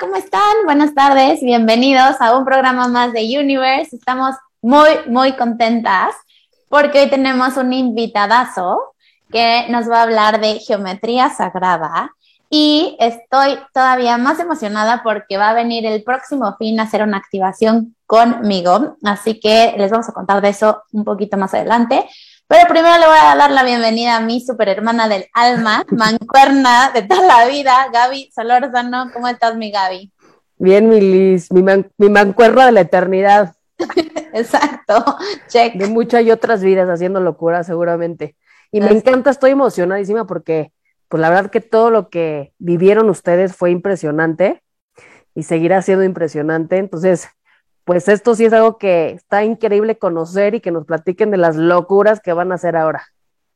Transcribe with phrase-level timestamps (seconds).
[0.00, 0.64] ¿Cómo están?
[0.64, 3.96] Buenas tardes, bienvenidos a un programa más de Universe.
[3.96, 6.14] Estamos muy, muy contentas
[6.68, 8.94] porque hoy tenemos un invitadazo
[9.32, 12.12] que nos va a hablar de geometría sagrada
[12.48, 17.16] y estoy todavía más emocionada porque va a venir el próximo fin a hacer una
[17.16, 22.08] activación conmigo, así que les vamos a contar de eso un poquito más adelante.
[22.48, 26.90] Pero primero le voy a dar la bienvenida a mi super hermana del alma, mancuerna
[26.94, 29.10] de toda la vida, Gaby Solórzano.
[29.12, 30.10] ¿Cómo estás, mi Gaby?
[30.56, 33.54] Bien, mi Liz, mi, mi mancuerna de la eternidad.
[34.32, 35.04] Exacto,
[35.48, 35.74] check.
[35.74, 38.34] De muchas y otras vidas haciendo locura, seguramente.
[38.72, 40.72] Y me encanta, estoy emocionadísima porque,
[41.08, 44.62] pues la verdad que todo lo que vivieron ustedes fue impresionante
[45.34, 46.78] y seguirá siendo impresionante.
[46.78, 47.28] Entonces,
[47.88, 51.56] pues esto sí es algo que está increíble conocer y que nos platiquen de las
[51.56, 53.02] locuras que van a hacer ahora.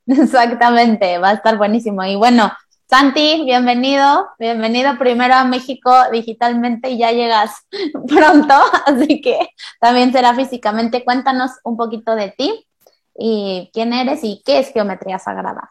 [0.07, 2.03] Exactamente, va a estar buenísimo.
[2.03, 2.51] Y bueno,
[2.89, 7.67] Santi, bienvenido, bienvenido primero a México digitalmente y ya llegas
[8.09, 8.55] pronto,
[8.87, 9.37] así que
[9.79, 11.05] también será físicamente.
[11.05, 12.67] Cuéntanos un poquito de ti
[13.15, 15.69] y quién eres y qué es geometría sagrada.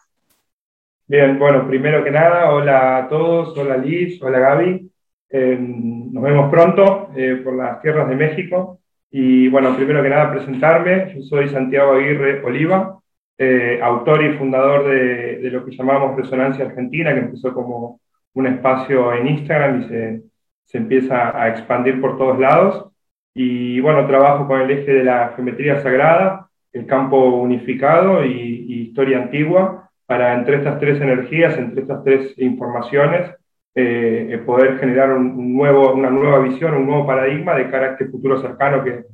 [1.07, 4.90] Bien, bueno, primero que nada, hola a todos, hola Liz, hola Gaby.
[5.33, 8.79] Eh, nos vemos pronto eh, por las tierras de México.
[9.09, 11.13] Y bueno, primero que nada presentarme.
[11.15, 12.99] Yo soy Santiago Aguirre Oliva,
[13.37, 17.99] eh, autor y fundador de, de, lo que llamamos Resonancia Argentina, que empezó como
[18.33, 20.23] un espacio en Instagram y se,
[20.65, 22.89] se empieza a expandir por todos lados.
[23.33, 28.81] Y bueno, trabajo con el eje de la geometría sagrada, el campo unificado y, y
[28.83, 33.31] historia antigua, para entre estas tres energías, entre estas tres informaciones,
[33.73, 38.07] eh, poder generar un, nuevo, una nueva visión, un nuevo paradigma de cara a este
[38.07, 39.05] futuro cercano que,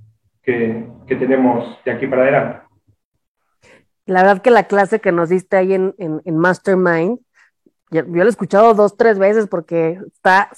[0.42, 2.60] que, que tenemos de aquí para adelante.
[4.06, 7.20] La verdad que la clase que nos diste ahí en, en, en Mastermind,
[7.92, 10.50] yo, yo, lo he escuchado dos, tres veces porque está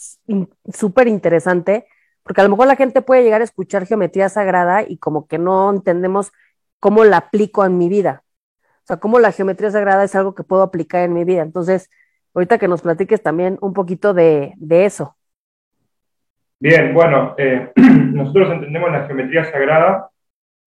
[0.73, 1.85] súper interesante,
[2.23, 5.39] porque a lo mejor la gente puede llegar a escuchar geometría sagrada y como que
[5.39, 6.31] no entendemos
[6.79, 8.23] cómo la aplico en mi vida.
[8.83, 11.41] O sea, cómo la geometría sagrada es algo que puedo aplicar en mi vida.
[11.41, 11.89] Entonces,
[12.33, 15.15] ahorita que nos platiques también un poquito de, eso.
[16.59, 20.09] Bien, bueno, eh, nosotros entendemos la geometría sagrada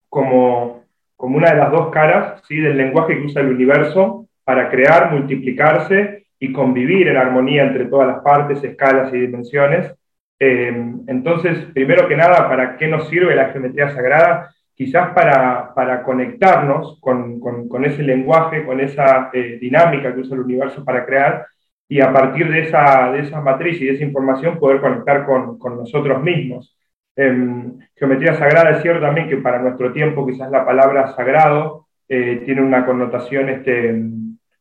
[0.08, 0.84] como,
[1.16, 2.56] como una de las dos caras ¿sí?
[2.56, 8.08] del lenguaje que usa el universo para crear, multiplicarse y convivir en armonía entre todas
[8.08, 9.94] las partes, escalas y dimensiones.
[10.40, 10.74] Eh,
[11.06, 14.52] entonces, primero que nada, ¿para qué nos sirve la geometría sagrada?
[14.74, 20.42] Quizás para, para conectarnos con, con, ese lenguaje, con esa eh, dinámica que usa el
[20.42, 21.46] universo para crear,
[21.88, 25.58] y a partir de esa, de esa matriz y de esa información poder conectar con,
[25.58, 26.76] con nosotros mismos.
[27.14, 32.42] Eh, geometría sagrada es cierto también que para nuestro tiempo quizás la palabra sagrado eh,
[32.44, 34.02] tiene una connotación este,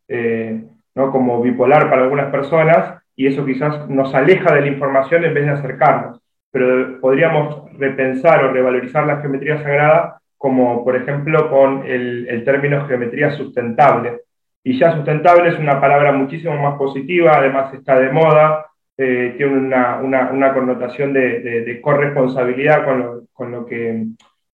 [0.07, 0.63] eh,
[0.95, 1.11] ¿no?
[1.11, 5.45] como bipolar para algunas personas y eso quizás nos aleja de la información en vez
[5.45, 6.20] de acercarnos.
[6.51, 12.85] Pero podríamos repensar o revalorizar la geometría sagrada como, por ejemplo, con el, el término
[12.87, 14.21] geometría sustentable
[14.63, 18.67] y ya sustentable es una palabra muchísimo más positiva, además está de moda,
[18.97, 24.05] eh, tiene una, una, una connotación de, de, de corresponsabilidad con lo, con lo, que,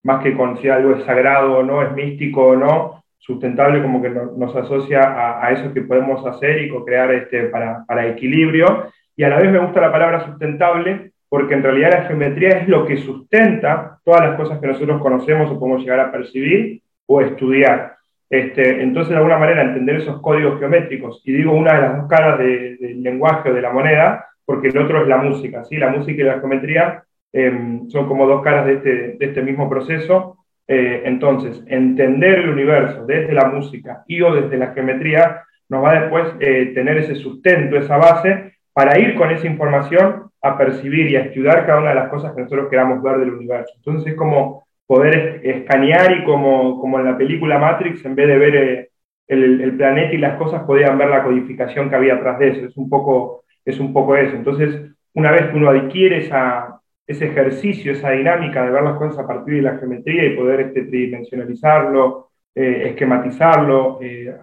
[0.04, 4.02] más que con si algo es sagrado o no, es místico o no, sustentable como
[4.02, 8.08] que no, nos asocia a, a, eso que podemos hacer y co-crear este, para, para
[8.08, 8.86] equilibrio.
[9.18, 12.68] Y a la vez me gusta la palabra sustentable porque en realidad la geometría es
[12.68, 17.22] lo que sustenta todas las cosas que nosotros conocemos o podemos llegar a percibir o
[17.22, 17.96] estudiar.
[18.30, 22.08] Este, entonces, de alguna manera, entender esos códigos geométricos, y digo una de las dos
[22.08, 25.78] caras del de lenguaje o de la moneda, porque el otro es la música, ¿sí?
[25.78, 27.04] La música y la geometría
[27.34, 30.38] eh, son como dos caras de este, de este mismo proceso.
[30.68, 35.92] Eh, entonces, entender el universo desde la música y o desde la geometría nos va
[35.92, 41.10] a después eh, tener ese sustento, esa base, para ir con esa información a percibir
[41.10, 43.74] y a estudiar cada una de las cosas que nosotros queramos ver del universo.
[43.78, 48.38] Entonces es como poder escanear y como, como en la película Matrix, en vez de
[48.38, 48.90] ver eh,
[49.28, 52.66] el, el, planeta y las cosas, podían ver la codificación que había atrás de eso.
[52.66, 54.36] Es un poco, es un poco eso.
[54.36, 59.20] Entonces, una vez que uno adquiere esa, ese ejercicio, esa dinámica de ver las cosas
[59.20, 64.36] a partir de la geometría y poder este, tridimensionalizarlo, eh, esquematizarlo, eh,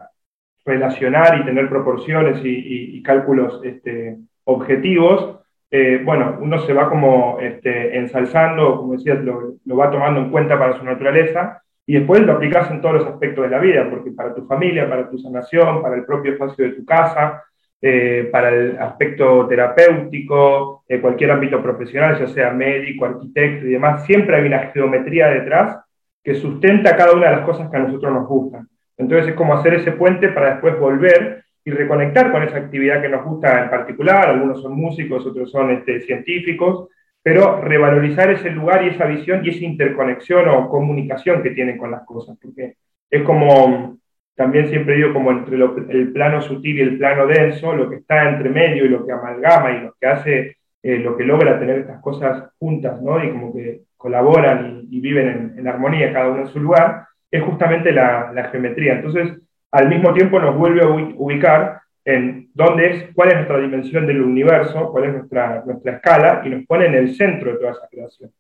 [0.65, 5.41] relacionar y tener proporciones y, cálculos este, objetivos,
[5.77, 10.31] eh, bueno, uno se va como este, ensalzando, como decías, lo, lo, va tomando en
[10.31, 13.91] cuenta para su naturaleza y después lo aplicas en todos los aspectos de la vida,
[13.91, 17.43] porque para tu familia, para tu sanación, para el propio espacio de tu casa,
[17.83, 24.07] eh, para el aspecto terapéutico, eh, cualquier ámbito profesional, ya sea médico, arquitecto y demás,
[24.07, 25.81] siempre hay una geometría detrás
[26.23, 28.69] que sustenta cada una de las cosas que a nosotros nos gustan.
[28.97, 33.09] Entonces es como hacer ese puente para después volver y reconectar con esa actividad que
[33.09, 36.89] nos gusta en particular, algunos son músicos, otros son este, científicos,
[37.23, 41.91] pero revalorizar ese lugar y esa visión y esa interconexión o comunicación que tienen con
[41.91, 42.75] las cosas, porque
[43.11, 43.97] es como,
[44.35, 48.29] también siempre digo, como entre el plano sutil y el plano denso, lo que está
[48.29, 51.79] entre medio y lo que amalgama y lo que hace, eh, lo que logra tener
[51.79, 53.25] estas cosas juntas, ¿no?
[53.25, 57.91] Y como que colaboran y, viven en, armonía cada uno en su lugar, es justamente
[57.91, 58.97] la, la geometría.
[58.97, 59.33] Entonces,
[59.75, 64.23] al mismo tiempo nos vuelve a ubicar en dónde es, cuál es nuestra dimensión del
[64.23, 67.89] universo, cuál es nuestra, nuestra escala, y nos pone en el centro de toda esa
[67.91, 68.31] creación.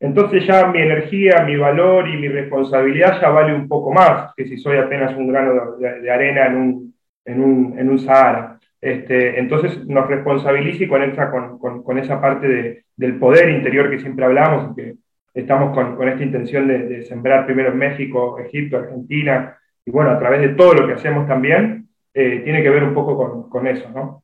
[0.00, 4.44] Entonces ya mi energía, mi valor y mi responsabilidad ya vale un poco más que
[4.44, 6.94] si soy apenas un grano de, arena en un,
[7.26, 8.58] en un, en un Sahara.
[8.80, 13.88] Este, entonces nos responsabiliza y conecta con, con, con esa parte de, del poder interior
[13.88, 14.94] que siempre hablamos, que
[15.32, 20.10] estamos con, con esta intención de, de, sembrar primero en México, Egipto, Argentina, y bueno,
[20.10, 23.66] a través de todo lo que hacemos también, eh, tiene que ver un poco con,
[23.66, 24.22] eso, ¿no?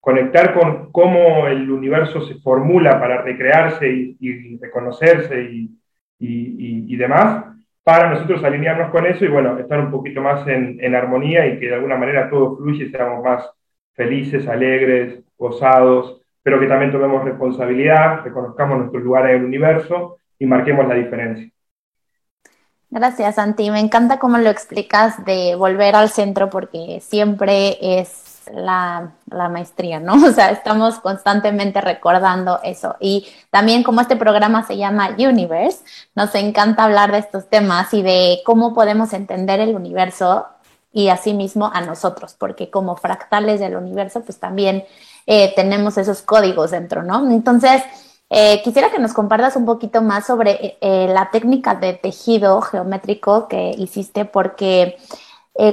[0.00, 5.70] Conectar con cómo el universo se formula para recrearse y, reconocerse y,
[6.18, 7.44] y, y, demás,
[7.82, 11.58] para nosotros alinearnos con eso y bueno, estar un poquito más en, en armonía y
[11.58, 13.50] que de alguna manera todo fluya y seamos más
[13.94, 20.46] felices, alegres, gozados, pero que también tomemos responsabilidad, reconozcamos nuestro lugar en el universo y
[20.46, 21.50] marquemos la diferencia.
[22.90, 23.70] Gracias, Santi.
[23.70, 29.98] Me encanta cómo lo explicas de volver al centro porque siempre es la, la, maestría,
[29.98, 30.14] ¿no?
[30.26, 32.96] O sea, estamos constantemente recordando eso.
[33.00, 35.84] Y también como este programa se llama Universe,
[36.14, 40.46] nos encanta hablar de estos temas y de cómo podemos entender el universo
[40.92, 44.84] y asimismo a nosotros, porque como fractales del universo, pues también
[45.26, 47.30] eh, tenemos esos códigos dentro, ¿no?
[47.30, 47.82] Entonces,
[48.28, 52.60] eh, quisiera que nos compartas un poquito más sobre eh, eh, la técnica de tejido
[52.60, 54.96] geométrico que hiciste, porque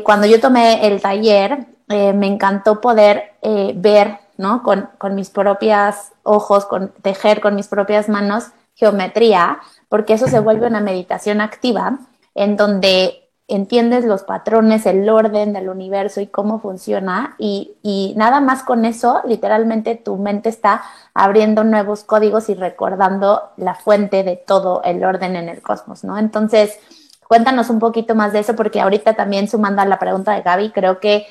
[0.06, 3.34] cuando yo tomé el taller, me encantó poder
[3.76, 4.64] ver, ¿no?
[4.64, 8.46] Con, con mis propios ojos, con, tejer con mis propias manos
[8.76, 9.60] geometría,
[9.90, 12.00] porque eso se vuelve una meditación activa
[12.34, 13.23] en donde
[13.56, 19.22] entiendes los patrones, el orden del universo y cómo funciona y, nada más con eso,
[19.26, 20.84] literalmente tu mente está
[21.14, 26.18] abriendo nuevos códigos y recordando la fuente de todo el orden en el cosmos, ¿no?
[26.18, 26.80] Entonces,
[27.28, 30.72] cuéntanos un poquito más de eso porque ahorita también sumando a la pregunta de Gaby,
[30.72, 31.28] creo que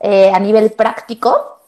[0.00, 1.60] eh, a nivel práctico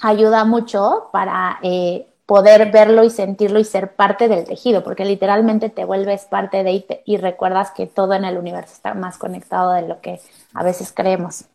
[0.00, 5.68] ayuda mucho para eh, poder verlo y sentirlo y ser parte del tejido, porque literalmente
[5.68, 9.72] te vuelves parte de y, y recuerdas que todo en el universo está más conectado
[9.72, 10.18] de lo que
[10.54, 11.48] a veces creemos.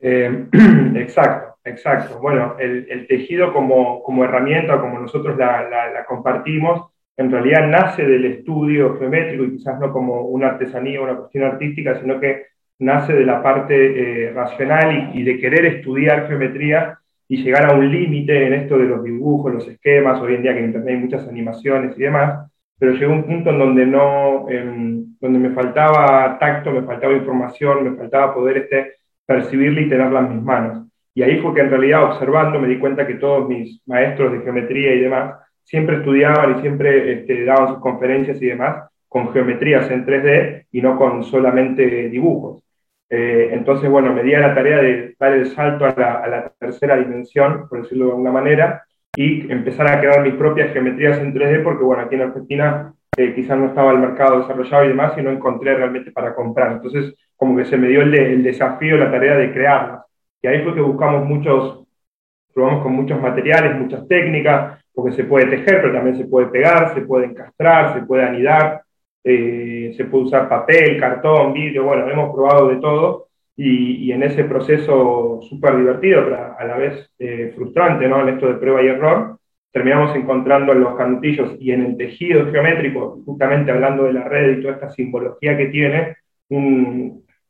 [0.00, 0.46] Eh,
[0.96, 2.18] exacto, exacto.
[2.20, 8.96] Bueno, el, tejido como, como, herramienta, como nosotros la, compartimos, en realidad nace del estudio
[8.98, 12.46] geométrico y quizás no como una artesanía, una cuestión artística, sino que
[12.78, 16.97] nace de la parte eh, racional y de querer estudiar geometría
[17.28, 20.54] y llegar a un límite en esto de los dibujos, los esquemas, hoy en día
[20.54, 24.48] que en Internet hay muchas animaciones y demás, pero llegó un punto en donde, no,
[24.48, 28.94] eh, donde me faltaba tacto, me faltaba información, me faltaba poder este,
[29.26, 30.88] percibirla y tenerla en mis manos.
[31.14, 34.40] Y ahí fue que en realidad observando me di cuenta que todos mis maestros de
[34.40, 39.90] geometría y demás siempre estudiaban y siempre este, daban sus conferencias y demás con geometrías
[39.90, 42.62] en 3D y no con solamente dibujos.
[43.10, 46.96] Eh, entonces, bueno, me di a la tarea de dar el salto a la, tercera
[46.96, 48.84] dimensión, por decirlo de alguna manera,
[49.14, 53.34] y empezar a crear mis propias geometrías en 3D, porque, bueno, aquí en Argentina eh,
[53.34, 56.72] quizás no estaba el mercado desarrollado y demás, y no encontré realmente para comprar.
[56.72, 60.02] Entonces, como que se me dio el, el desafío, la tarea de crearlas.
[60.42, 61.86] Y ahí fue que buscamos muchos,
[62.54, 66.92] probamos con muchos materiales, muchas técnicas, porque se puede tejer, pero también se puede pegar,
[66.94, 68.82] se puede encastrar, se puede anidar,
[69.24, 74.44] eh, se puede usar papel, cartón, vidrio, bueno, hemos probado de todo y, en ese
[74.44, 78.22] proceso súper divertido, pero a la vez eh, frustrante, ¿no?
[78.22, 79.38] En esto de prueba y error,
[79.72, 84.58] terminamos encontrando en los canutillos y en el tejido geométrico, justamente hablando de la red
[84.58, 86.16] y toda esta simbología que tiene,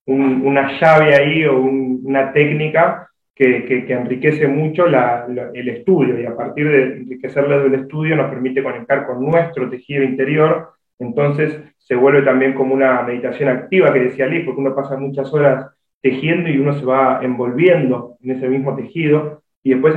[0.07, 6.83] una llave ahí o una técnica que, enriquece mucho el estudio y a partir de
[6.99, 12.75] enriquecerle del estudio nos permite conectar con nuestro tejido interior, entonces se vuelve también como
[12.75, 15.67] una meditación activa que decía Liz, porque uno pasa muchas horas
[16.03, 19.95] tejiendo y uno se va envolviendo en ese mismo tejido y después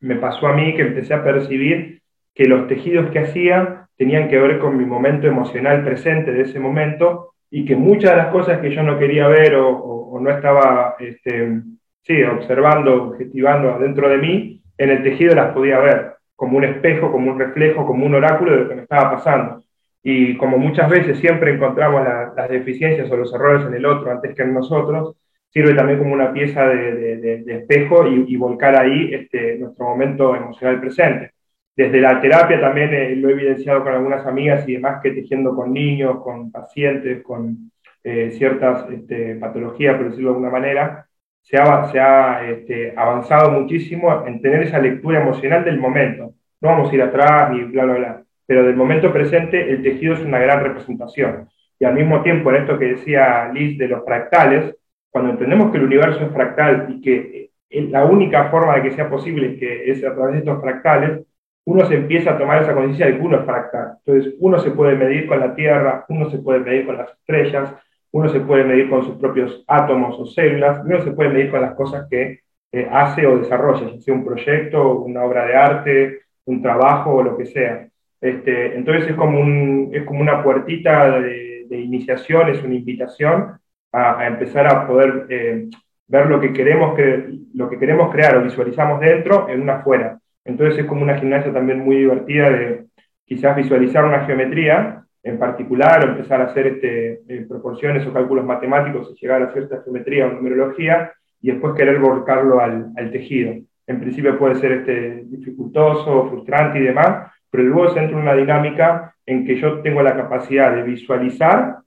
[0.00, 2.02] me pasó a mí que empecé a percibir
[2.34, 6.60] que los tejidos que hacía tenían que ver con mi momento emocional presente de ese
[6.60, 10.96] momento y que muchas de las cosas que yo no quería ver o, no estaba
[10.98, 11.62] este,
[12.02, 17.12] sí, observando, objetivando adentro de mí, en el tejido las podía ver como un espejo,
[17.12, 19.62] como un reflejo, como un oráculo de lo que me estaba pasando.
[20.10, 22.02] Y como muchas veces siempre encontramos
[22.34, 25.16] las deficiencias o los errores en el otro antes que en nosotros,
[25.50, 31.32] sirve también como una pieza de, espejo y, volcar ahí este, nuestro momento emocional presente.
[31.76, 35.54] Desde la terapia también eh, lo he evidenciado con algunas amigas y demás que tejiendo
[35.54, 37.70] con niños, con pacientes, con
[38.02, 41.06] eh, ciertas este, patologías, por decirlo de alguna manera,
[41.42, 46.32] se ha, este, avanzado muchísimo en tener esa lectura emocional del momento.
[46.62, 48.17] No vamos a ir atrás ni bla, bla, bla,
[48.48, 51.50] pero del momento presente el tejido es una gran representación.
[51.78, 54.74] Y al mismo tiempo, en esto que decía Liz de los fractales,
[55.10, 58.92] cuando entendemos que el universo es fractal y que eh, la única forma de que
[58.92, 61.26] sea posible es que es a través de estos fractales,
[61.66, 63.98] uno se empieza a tomar esa conciencia de que uno es fractal.
[63.98, 67.74] Entonces, uno se puede medir con la Tierra, uno se puede medir con las estrellas,
[68.12, 71.60] uno se puede medir con sus propios átomos o células, uno se puede medir con
[71.60, 72.40] las cosas que
[72.72, 77.36] eh, hace o desarrolla, sea un proyecto, una obra de arte, un trabajo o lo
[77.36, 77.87] que sea.
[78.20, 83.58] Este, entonces es como, una puertita de, iniciación, es una invitación
[83.92, 85.68] a, empezar a poder eh,
[86.06, 90.18] ver lo que, queremos que, lo que queremos crear o visualizamos dentro en una afuera.
[90.44, 92.86] Entonces es como una gimnasia también muy divertida de
[93.24, 98.44] quizás visualizar una geometría en particular o empezar a hacer este, eh, proporciones o cálculos
[98.44, 103.54] matemáticos y llegar a cierta geometría o numerología y después querer volcarlo al, al tejido.
[103.86, 109.14] En principio puede ser este, dificultoso, frustrante y demás, pero se entra en una dinámica
[109.26, 111.78] en que yo tengo la capacidad de visualizar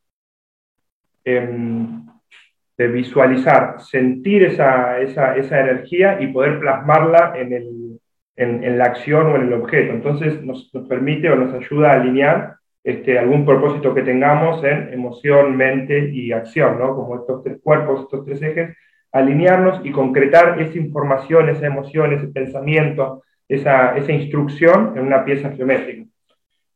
[1.24, 2.02] Em,
[2.78, 8.00] de visualizar, sentir esa, esa, esa, energía y poder plasmarla en, el,
[8.36, 9.94] en, la acción o en el objeto.
[9.94, 14.92] Entonces nos, nos permite o nos ayuda a alinear este, algún propósito que tengamos en
[14.92, 16.96] emoción, mente y acción, ¿no?
[16.96, 18.76] como estos tres cuerpos, estos tres ejes,
[19.12, 25.52] alinearnos y concretar esa información, esa emoción, ese pensamiento, esa, esa instrucción en una pieza
[25.52, 26.06] geométrica.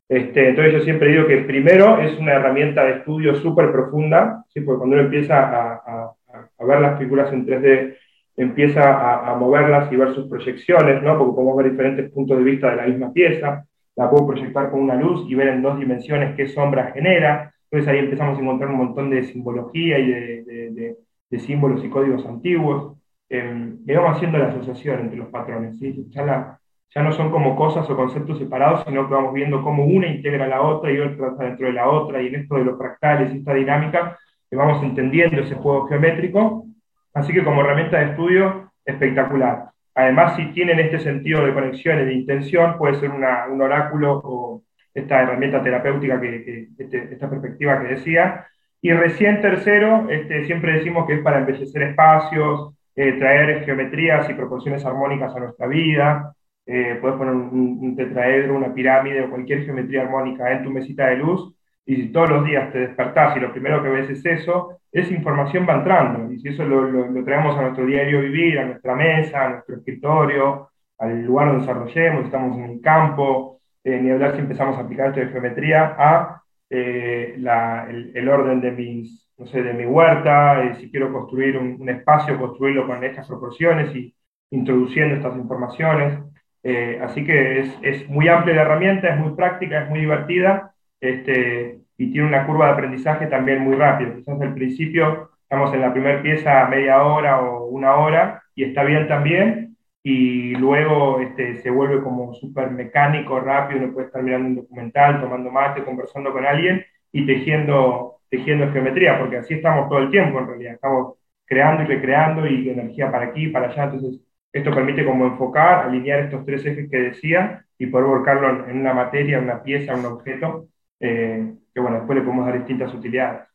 [0.10, 4.60] Este, entonces yo siempre digo que primero es una herramienta de estudio súper profunda, ¿sí?
[4.60, 6.12] porque cuando uno empieza a,
[6.60, 7.96] ver las figuras en 3D,
[8.36, 11.18] empieza a, moverlas y ver sus proyecciones, ¿no?
[11.18, 13.66] porque podemos ver diferentes puntos de vista de la misma pieza,
[13.96, 17.88] la puedo proyectar con una luz y ver en dos dimensiones qué sombra genera, entonces
[17.88, 20.96] ahí empezamos a encontrar un montón de simbología y de,
[21.40, 22.98] símbolos y códigos antiguos,
[23.30, 26.06] eh, y vamos haciendo la asociación entre los patrones, ¿sí?
[26.10, 26.60] ya la,
[26.94, 30.46] ya no son como cosas o conceptos separados, sino que vamos viendo cómo una integra
[30.46, 32.78] a la otra y otra está dentro de la otra, y en esto de los
[32.78, 34.18] fractales y esta dinámica,
[34.50, 36.66] que vamos entendiendo ese juego geométrico.
[37.14, 39.70] Así que como herramienta de estudio, espectacular.
[39.96, 44.22] Además, si tienen este sentido de conexión y de intención, puede ser una, un oráculo
[44.24, 44.64] o
[44.94, 48.46] esta herramienta terapéutica, que, este, esta perspectiva que decía.
[48.82, 54.34] Y recién tercero, este, siempre decimos que es para embellecer espacios, eh, traer geometrías y
[54.34, 56.34] proporciones armónicas a nuestra vida,
[56.66, 61.18] eh, puedes poner un, tetraedro, una pirámide o cualquier geometría armónica en tu mesita de
[61.18, 61.54] luz,
[61.86, 65.14] y si todos los días te despertás y lo primero que ves es eso, esa
[65.14, 68.96] información va entrando, y si eso lo, lo, traemos a nuestro diario vivir, a nuestra
[68.96, 74.34] mesa, a nuestro escritorio, al lugar donde desarrollemos, estamos en el campo, eh, ni hablar
[74.34, 79.46] si empezamos a aplicar esto de geometría a eh, la, el, orden de mis, no
[79.46, 84.16] sé, de mi huerta, si quiero construir un, un espacio, construirlo con estas proporciones y
[84.50, 86.20] introduciendo estas informaciones.
[86.68, 90.74] Eh, así que es, es, muy amplia la herramienta, es muy práctica, es muy divertida
[91.00, 94.16] este, y tiene una curva de aprendizaje también muy rápida.
[94.16, 98.84] Quizás al principio estamos en la primera pieza media hora o una hora y está
[98.84, 104.48] bien también, y luego este, se vuelve como súper mecánico, rápido, uno puede estar mirando
[104.50, 110.00] un documental, tomando mate, conversando con alguien y tejiendo, tejiendo geometría, porque así estamos todo
[110.00, 114.20] el tiempo en realidad, estamos creando y recreando y energía para aquí, para allá, entonces
[114.58, 118.94] esto permite como enfocar, alinear estos tres ejes que decía y poder volcarlo en una
[118.94, 120.70] materia, una pieza, un objeto,
[121.00, 123.48] eh, que bueno, después le podemos dar distintas utilidades.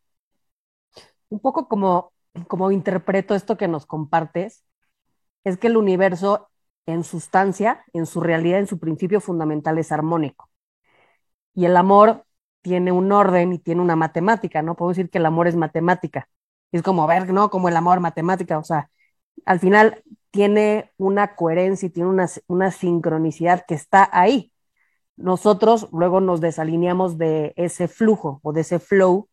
[1.29, 2.13] Un poco como
[2.49, 4.65] como interpreto esto que nos compartes,
[5.45, 6.49] es que el universo
[6.87, 10.51] en sustancia, en su realidad, en su principio fundamental es armónico.
[11.55, 12.25] Y el amor
[12.63, 14.77] tiene un orden y tiene una matemática, ¿no?
[14.77, 16.29] Puedo decir que el amor es matemática.
[16.73, 17.51] Es como ver, ¿no?
[17.51, 18.91] Como el amor matemática, o sea,
[19.47, 24.53] al final tiene una coherencia y tiene una, una sincronicidad que está ahí.
[25.17, 29.29] Nosotros luego nos desalineamos de ese flujo o de ese flow,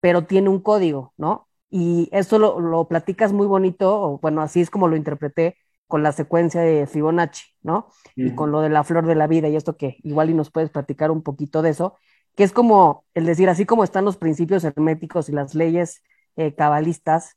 [0.00, 1.48] pero tiene un código, ¿no?
[1.70, 5.56] Y eso lo, lo platicas muy bonito, o bueno, así es como lo interpreté
[5.86, 7.88] con la secuencia de Fibonacci, ¿no?
[8.16, 10.50] Y con lo de la flor de la vida y esto que igual y nos
[10.50, 11.96] puedes platicar un poquito de eso,
[12.36, 16.02] que es como el decir, así como están los principios herméticos y las leyes
[16.36, 17.36] eh, cabalistas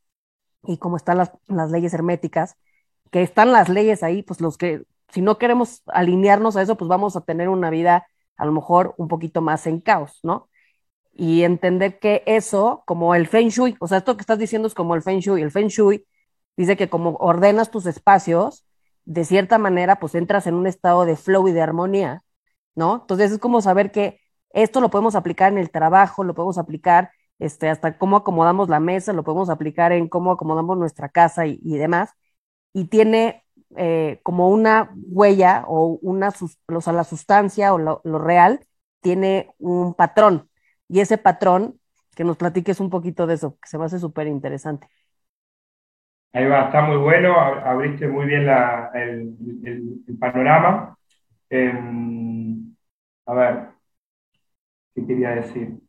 [0.64, 2.56] y como están las, las leyes herméticas,
[3.12, 6.90] que están las leyes ahí, pues los que, si no queremos alinearnos a eso, pues
[6.90, 10.50] vamos a tener una vida a lo mejor un poquito más en caos, ¿no?
[11.14, 14.74] Y entender que eso, como el Feng Shui, o sea, esto que estás diciendo es
[14.74, 16.06] como el Feng Shui, el Feng Shui
[16.58, 18.66] dice que como ordenas tus espacios,
[19.06, 22.24] de cierta manera, pues entras en un estado de flow y de armonía,
[22.76, 23.00] ¿no?
[23.02, 27.12] Entonces es como saber que esto lo podemos aplicar en el trabajo, lo podemos aplicar
[27.40, 31.58] este, hasta cómo acomodamos la mesa, lo podemos aplicar en cómo acomodamos nuestra casa y,
[31.78, 32.12] demás,
[32.74, 33.44] y tiene
[33.78, 36.30] eh, como una huella o una,
[36.68, 38.66] o sea, la sustancia o lo, real
[39.02, 40.50] tiene un patrón,
[40.88, 41.80] y ese patrón,
[42.16, 44.88] que nos platiques un poquito de eso, que se me hace súper interesante.
[46.34, 50.98] Ahí va, está muy bueno, abriste muy bien la, el, el, panorama.
[51.50, 52.76] Em,
[53.26, 53.70] a ver,
[54.94, 55.89] ¿qué quería decir?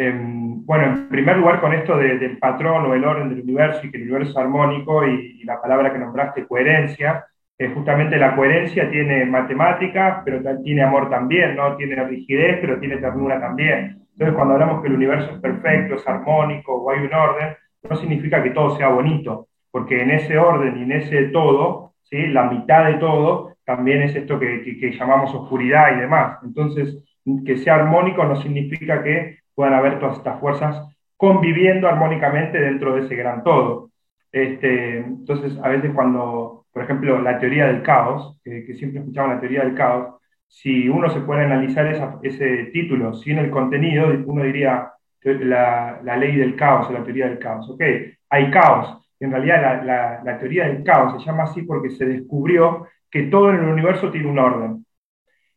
[0.00, 3.90] Em, bueno, en primer lugar, con esto del patrón o el orden del universo y
[3.90, 7.26] que el universo es armónico y, la palabra que nombraste, coherencia,
[7.58, 11.74] eh, justamente la coherencia tiene matemáticas, pero tiene amor también, ¿no?
[11.74, 14.06] Tiene rigidez, pero tiene ternura también.
[14.12, 17.56] Entonces, cuando hablamos que el universo es perfecto, es armónico o hay un orden,
[17.90, 22.28] no significa que todo sea bonito, porque en ese orden y en ese todo, ¿sí?
[22.28, 26.38] la mitad de todo, también es esto que, llamamos oscuridad y demás.
[26.44, 27.02] Entonces,
[27.44, 33.06] que sea armónico no significa que puedan haber todas estas fuerzas conviviendo armónicamente dentro de
[33.06, 33.90] ese gran todo.
[34.30, 39.40] Este, entonces, a veces cuando, por ejemplo, la teoría del caos, que, siempre escuchamos la
[39.40, 40.14] teoría del caos,
[40.46, 41.88] si uno se puede analizar
[42.22, 44.92] ese título sin el contenido, uno diría,
[45.24, 47.68] la, ley del caos o la teoría del caos.
[47.68, 47.82] Ok,
[48.30, 48.96] hay caos.
[49.18, 49.82] En realidad
[50.22, 54.12] la, teoría del caos se llama así porque se descubrió que todo en el universo
[54.12, 54.86] tiene un orden.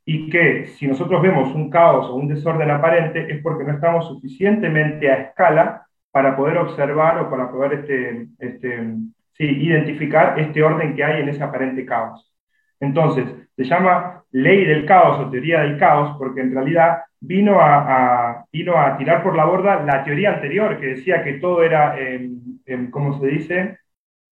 [0.05, 4.07] Y que si nosotros vemos un caos o un desorden aparente es porque no estamos
[4.07, 8.95] suficientemente a escala para poder observar o para poder este, este,
[9.39, 12.33] identificar este orden que hay en ese aparente caos.
[12.79, 18.45] Entonces, se llama ley del caos o teoría del caos porque en realidad vino a,
[18.51, 22.29] vino a tirar por la borda la teoría anterior que decía que todo era, eh,
[22.89, 23.77] ¿cómo se dice?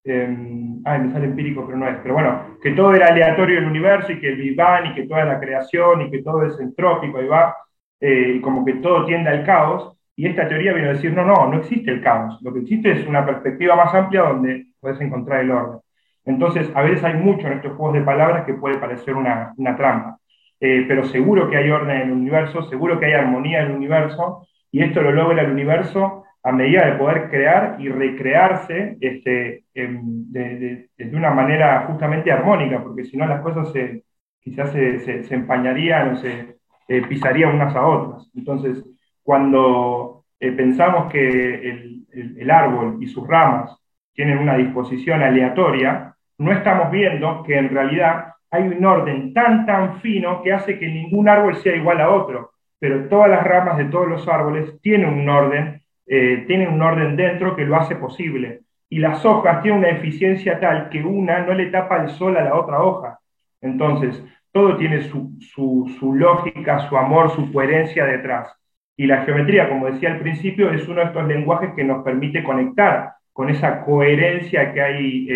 [0.04, 1.98] Ay, me sale empírico, pero no es.
[2.02, 4.94] Pero bueno, que todo era aleatorio en el universo y que el Big Bang y
[4.94, 7.56] que toda la creación y que todo es entrópico y va,
[8.00, 9.96] eh, y como que todo tiende al caos.
[10.16, 12.38] Y esta teoría vino a decir, no, no, no existe el caos.
[12.42, 15.80] Lo que existe es una perspectiva más amplia donde puedes encontrar el orden.
[16.24, 19.76] Entonces, a veces hay mucho en estos juegos de palabras que puede parecer una, una
[19.76, 20.18] trampa.
[20.60, 23.76] Eh, pero seguro que hay orden en el universo, seguro que hay armonía en el
[23.76, 29.64] universo, y esto lo logra el universo a medida de poder crear y recrearse este,
[29.74, 34.04] de, una manera justamente armónica, porque si no las cosas se,
[34.40, 36.56] quizás se, se, empañarían o se
[36.88, 38.30] eh, pisarían unas a otras.
[38.34, 38.84] Entonces,
[39.22, 41.28] cuando eh, pensamos que
[41.70, 43.76] el, el árbol y sus ramas
[44.14, 50.00] tienen una disposición aleatoria, no estamos viendo que en realidad hay un orden tan, tan
[50.00, 53.84] fino que hace que ningún árbol sea igual a otro, pero todas las ramas de
[53.84, 58.62] todos los árboles tienen un orden, eh, tienen un orden dentro que lo hace posible.
[58.88, 62.42] Y las hojas tienen una eficiencia tal que una no le tapa el sol a
[62.42, 63.20] la otra hoja.
[63.60, 64.20] Entonces,
[64.50, 68.52] todo tiene su, su lógica, su amor, su coherencia detrás.
[68.96, 72.42] Y la geometría, como decía al principio, es uno de estos lenguajes que nos permite
[72.42, 75.26] conectar con esa coherencia que hay,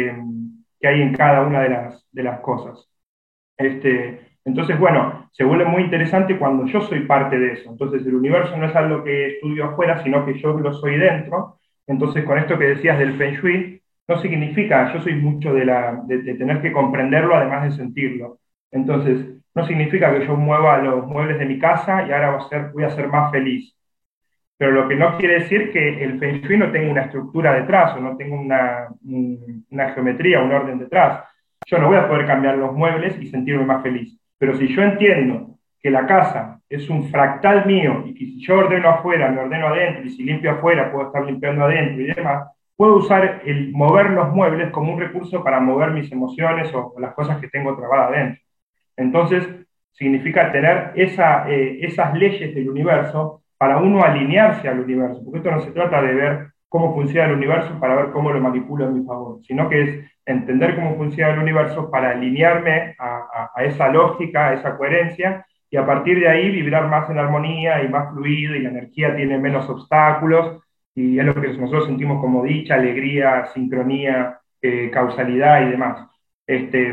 [0.80, 2.90] que hay en cada una de las, de las cosas.
[3.56, 7.70] Este, entonces, bueno, se vuelve muy interesante cuando yo soy parte de eso.
[7.70, 11.59] Entonces, el universo no es algo que estudio afuera, sino que yo lo soy dentro.
[11.87, 16.02] Entonces, con esto que decías del Feng Shui, no significa, yo soy mucho de, la,
[16.07, 18.38] de, tener que comprenderlo además de sentirlo.
[18.70, 22.48] Entonces, no significa que yo mueva los muebles de mi casa y ahora voy a
[22.48, 23.74] ser, voy a ser más feliz.
[24.59, 27.96] Pero lo que no quiere decir que el Feng Shui no tenga una estructura detrás
[27.96, 28.88] o no tenga una,
[29.70, 31.24] una geometría, un orden detrás
[31.66, 34.18] yo no voy a poder cambiar los muebles y sentirme más feliz.
[34.44, 38.59] Pero si yo entiendo que la casa es un fractal mío y que si yo
[38.59, 42.50] ordeno afuera, me ordeno adentro y si limpio afuera, puedo estar limpiando adentro y demás,
[42.76, 47.14] puedo usar el mover los muebles como un recurso para mover mis emociones o, las
[47.14, 48.42] cosas que tengo trabadas dentro.
[48.98, 49.48] Entonces,
[49.92, 55.52] significa tener esa, eh, esas leyes del universo para uno alinearse al universo, porque esto
[55.52, 59.00] no se trata de ver cómo funciona el universo para ver cómo lo manipulo en
[59.00, 64.48] mi favor, sino que es entender cómo funciona el universo para alinearme a, esa lógica,
[64.48, 68.54] a esa coherencia, y a partir de ahí vibrar más en armonía y más fluido,
[68.54, 70.62] y la energía tiene menos obstáculos,
[70.94, 76.06] y es lo que nosotros sentimos como dicha, alegría, sincronía, eh, causalidad y demás.
[76.46, 76.88] Este,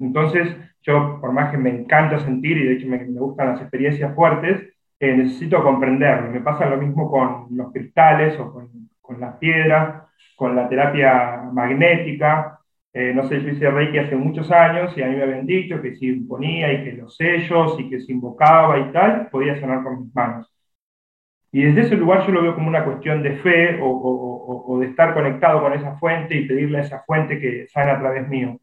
[0.00, 4.14] entonces, yo, por más que me encanta sentir, y de hecho me, gustan las experiencias
[4.14, 4.62] fuertes,
[5.00, 6.30] eh, necesito comprenderlo.
[6.30, 10.02] Me pasa lo mismo con los cristales o con con las piedras,
[10.34, 12.55] con la terapia magnética.
[12.98, 15.82] Eh, no sé, yo hice Reiki hace muchos años y a mí me habían dicho
[15.82, 19.82] que si imponía y que los sellos y que se invocaba y tal, podía sanar
[19.82, 20.50] con mis manos.
[21.52, 25.12] Y desde ese lugar yo lo veo como una cuestión de fe o, de estar
[25.12, 28.58] conectado con esa fuente y pedirle a esa fuente que sane a través mío.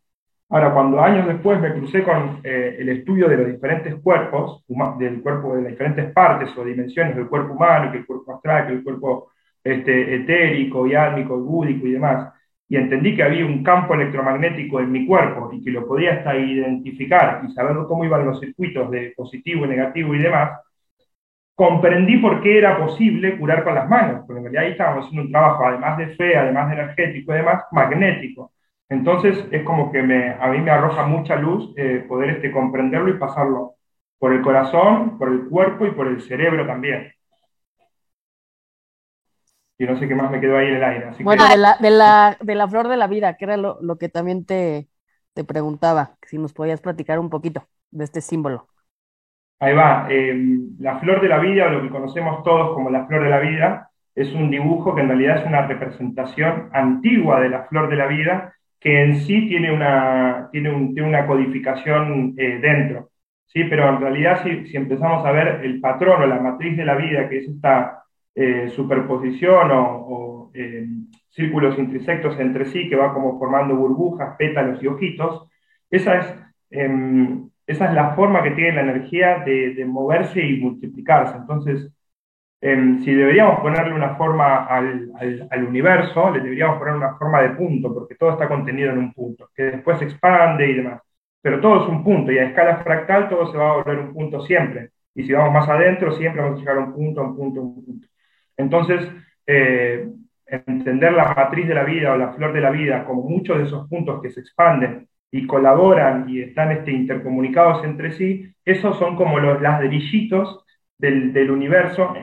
[0.50, 4.65] Ahora, cuando años después me crucé con eh, el estudio de los diferentes cuerpos,
[4.98, 8.65] del cuerpo, de las diferentes partes o dimensiones del cuerpo humano, que el cuerpo astral,
[8.65, 9.32] que el cuerpo
[9.63, 12.34] este, etérico, yálmico, búdico y demás,
[12.67, 16.36] y entendí que había un campo electromagnético en mi cuerpo y que lo podía hasta
[16.36, 20.60] identificar y saber cómo iban los circuitos de positivo y negativo y demás,
[21.56, 25.23] comprendí por qué era posible curar con las manos, porque en realidad ahí estábamos haciendo
[25.23, 28.52] un trabajo, además de fe, además de energético y demás, magnético.
[28.89, 33.10] Entonces es como que me, a mí me arroja mucha luz eh, poder este, comprenderlo
[33.10, 33.76] y pasarlo
[34.19, 37.12] por el corazón, por el cuerpo y por el cerebro también
[39.77, 41.09] y no sé qué más me quedó ahí en el aire.
[41.23, 43.97] bueno, de, la, de, la, de la flor de la vida, que era lo, lo
[43.97, 44.88] que también te,
[45.33, 48.67] te, preguntaba, si nos podías platicar un poquito de este símbolo.
[49.59, 53.05] Ahí va, em, la flor de la vida, o lo que conocemos todos como la
[53.07, 57.49] flor de la vida, es un dibujo que en realidad es una representación antigua de
[57.49, 62.36] la flor de la vida, que en sí tiene una, tiene un, tiene una codificación
[62.38, 63.09] eh, dentro.
[63.47, 63.63] ¿sí?
[63.63, 66.95] Pero en realidad si, si empezamos a ver el patrón o la matriz de la
[66.95, 68.02] vida, que es esta
[68.36, 70.88] eh, superposición o, eh,
[71.30, 75.48] círculos intersectos entre sí que va como formando burbujas, pétalos y ojitos,
[75.89, 76.36] esa es,
[76.72, 81.38] em, esa es la forma que tiene la energía de, moverse y multiplicarse.
[81.38, 81.91] Entonces,
[82.62, 85.12] em, si deberíamos ponerle una forma al,
[85.50, 89.13] al, universo, le deberíamos poner una forma de punto, porque todo está contenido en un
[89.13, 91.02] punto, que después se expande y demás.
[91.41, 94.13] Pero todo es un punto, y a escala fractal todo se va a volver un
[94.13, 94.91] punto siempre.
[95.15, 97.60] Y si vamos más adentro, siempre vamos a llegar a un punto, a un punto,
[97.60, 98.08] a un punto.
[98.57, 99.11] Entonces,
[99.47, 100.07] eh,
[100.47, 103.65] entender la matriz de la vida o la flor de la vida como muchos de
[103.65, 109.15] esos puntos que se expanden y colaboran y están este, intercomunicados entre sí, esos son
[109.15, 110.63] como los ladrillitos
[110.97, 112.13] del, del universo,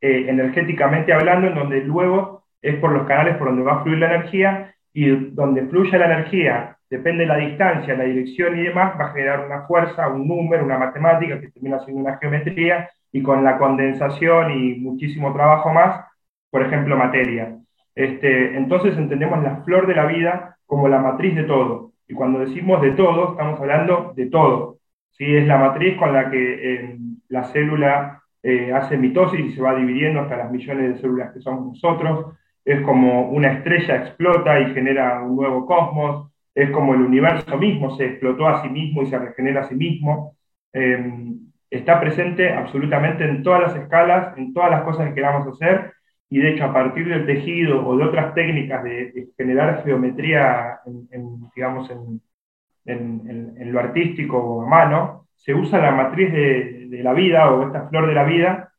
[0.00, 3.98] eh, energéticamente hablando, en donde luego es por los canales por donde va a fluir
[3.98, 8.98] la energía y donde fluye la energía, depende de la distancia, la dirección y demás,
[8.98, 13.22] va a generar una fuerza, un número, una matemática que termina siendo una geometría y
[13.22, 16.04] con la condensación y muchísimo trabajo más,
[16.50, 17.56] por ejemplo, materia.
[17.94, 21.92] Este, entonces entendemos la flor de la vida como la matriz de todo.
[22.06, 24.78] Y cuando decimos de todo, estamos hablando de todo.
[25.12, 25.36] ¿sí?
[25.36, 29.74] Es la matriz con la que eh, la célula eh, hace mitosis y se va
[29.74, 32.34] dividiendo hasta las millones de células que somos nosotros.
[32.64, 36.30] Es como una estrella explota y genera un nuevo cosmos.
[36.54, 39.74] Es como el universo mismo se explotó a sí mismo y se regenera a sí
[39.74, 40.36] mismo.
[40.72, 41.34] Eh,
[41.70, 45.92] está presente absolutamente en todas las escalas, en todas las cosas que queramos hacer,
[46.28, 51.50] y de hecho a partir del tejido o de otras técnicas de, generar geometría, en,
[51.54, 52.20] digamos, en,
[52.86, 57.66] en, lo artístico o a mano, se usa la matriz de, de, la vida o
[57.66, 58.72] esta flor de la vida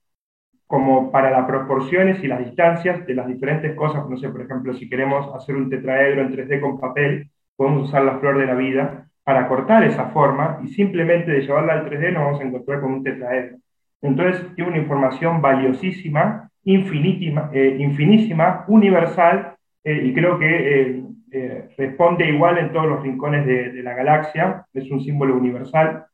[0.68, 4.08] como para las proporciones y las distancias de las diferentes cosas.
[4.10, 8.04] No sé, por ejemplo, si queremos hacer un tetraedro en 3D con papel, podemos usar
[8.04, 12.14] la flor de la vida para cortar esa forma y simplemente de llevarla al 3D
[12.14, 13.58] nos vamos a encontrar con un tetraedro.
[14.02, 22.28] Entonces tiene una información valiosísima, infinitísima, eh, infinísima, universal, eh, y creo que eh, responde
[22.28, 26.06] igual en todos los rincones de, la galaxia, es un símbolo universal.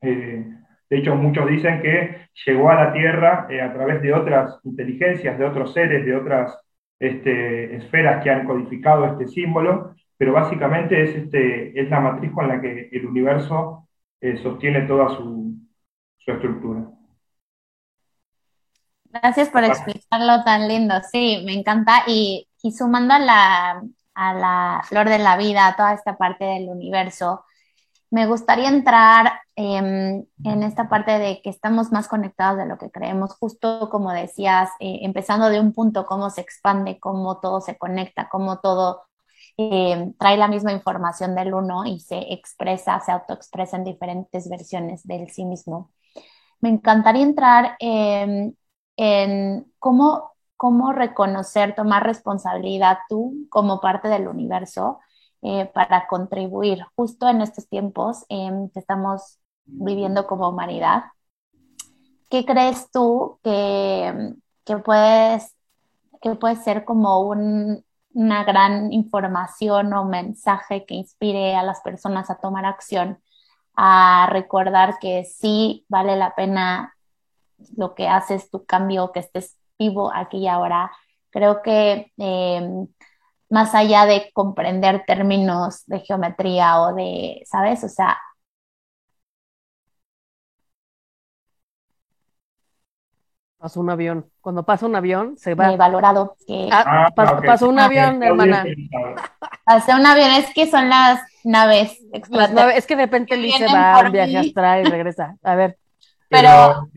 [0.00, 5.44] de hecho, muchos dicen que llegó a la Tierra a través de otras inteligencias, de
[5.44, 6.56] otros seres, de otras
[6.98, 12.48] este, esferas que han codificado este símbolo, pero básicamente es, este, es la matriz con
[12.48, 13.88] la que el universo
[14.20, 15.54] eh, sostiene toda su,
[16.18, 16.88] su, estructura.
[19.04, 22.04] Gracias por explicarlo tan lindo, sí, me encanta.
[22.06, 23.82] Y, y sumando a la,
[24.14, 27.44] a la flor de la vida, a toda esta parte del universo,
[28.10, 32.90] me gustaría entrar em, en esta parte de que estamos más conectados de lo que
[32.90, 37.76] creemos, justo como decías, eh, empezando de un punto, cómo se expande, cómo todo se
[37.76, 39.05] conecta, cómo todo
[39.56, 45.06] em, trae la misma información del uno y se expresa, se autoexpresa en diferentes versiones
[45.06, 45.90] del sí mismo.
[46.60, 48.54] Me encantaría entrar em,
[48.96, 55.00] en cómo, cómo reconocer, tomar responsabilidad tú como parte del universo
[55.42, 61.04] eh, para contribuir justo en estos tiempos em, que estamos viviendo como humanidad.
[62.30, 65.54] ¿Qué crees tú que, que, puedes,
[66.20, 67.20] que puede ser como
[68.16, 73.20] una gran información o mensaje que inspire a las personas a tomar acción,
[73.76, 76.96] a recordar que sí vale la pena
[77.76, 80.90] lo que haces, tu cambio, que estés vivo aquí y ahora?
[81.30, 82.88] Creo que em,
[83.50, 87.84] más allá de comprender términos de geometría o de, ¿sabes?
[87.84, 88.18] O sea...
[93.58, 94.26] Pasa un avión.
[94.40, 95.72] Cuando pasa un avión, se va.
[95.72, 96.68] He valorado que...
[96.70, 98.64] Ah, ah pasó, un avión, hermana.
[99.64, 101.98] Pasa un avión, es que son las naves.
[102.30, 105.36] Las naves es que de repente Lice va a un viaje astral y regresa.
[105.42, 105.78] A ver.
[106.28, 106.88] Pero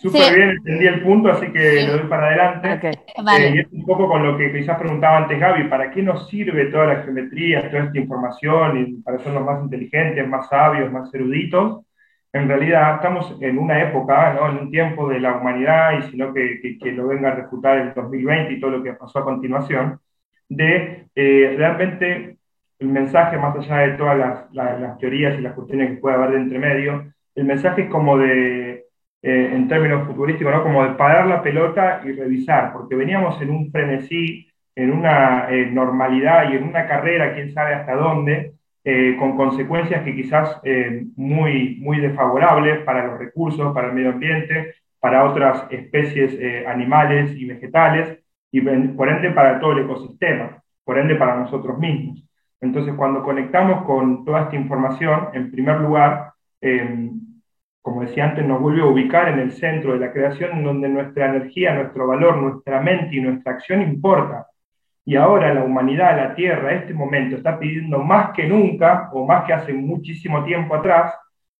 [0.00, 2.90] Súper bien, entendí el punto, así que lo doy para adelante.
[2.96, 6.26] Eh, y es un poco con lo que quizás preguntaba antes Gaby, ¿para qué nos
[6.28, 11.12] sirve toda la geometría, toda esta información, y para sernos más inteligentes, más sabios, más
[11.12, 11.84] eruditos?
[12.32, 14.48] En realidad estamos en una época, ¿no?
[14.50, 17.78] en un tiempo de la humanidad, y sino que, que, que lo venga a refutar
[17.78, 19.98] el 2020 y todo lo que pasó a continuación,
[20.48, 22.36] de eh, realmente
[22.78, 26.30] el mensaje, más allá de todas las, las teorías y las cuestiones que puede haber
[26.30, 28.86] de entre medio, el mensaje es como de
[29.22, 30.62] eh, en términos futurísticos, ¿no?
[30.62, 35.66] como de parar la pelota y revisar, porque veníamos en un frenesí, en una eh,
[35.66, 38.54] normalidad y en una carrera, quién sabe hasta dónde,
[38.92, 40.60] eh, con consecuencias que quizás
[41.16, 47.46] muy, muy desfavorables para los recursos, para el medio ambiente, para otras especies animales y
[47.46, 48.18] vegetales,
[48.50, 52.28] y por ende para todo el ecosistema, por ende para nosotros mismos.
[52.60, 56.32] Entonces, cuando conectamos con toda esta información, en primer lugar,
[57.82, 60.88] como decía antes, nos vuelve a ubicar en el centro de la creación, en donde
[60.88, 64.46] nuestra energía, nuestro valor, nuestra mente y nuestra acción importa.
[65.10, 69.44] Y ahora la humanidad, la Tierra, este momento está pidiendo más que nunca, o más
[69.44, 71.12] que hace muchísimo tiempo atrás,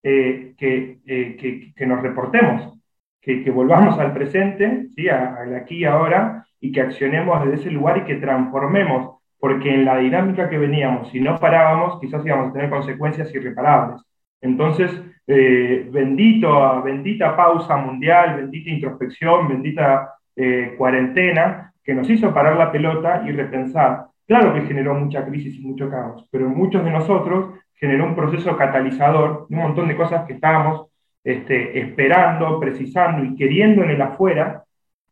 [0.04, 2.78] eh, eh, que, que, nos reportemos,
[3.20, 5.08] que, que, volvamos al presente, ¿sí?
[5.08, 9.84] al aquí y ahora, y que accionemos desde ese lugar y que transformemos, porque en
[9.84, 14.00] la dinámica que veníamos, si no parábamos, quizás íbamos a tener consecuencias irreparables.
[14.40, 14.92] Entonces,
[15.26, 22.72] eh, bendito, bendita pausa mundial, bendita introspección, bendita eh, cuarentena, que nos hizo parar la
[22.72, 24.06] pelota y repensar.
[24.26, 28.14] Claro que generó mucha crisis y mucho caos, pero en muchos de nosotros generó un
[28.14, 30.86] proceso catalizador, un montón de cosas que estábamos
[31.24, 34.64] este, esperando, precisando y queriendo en el afuera,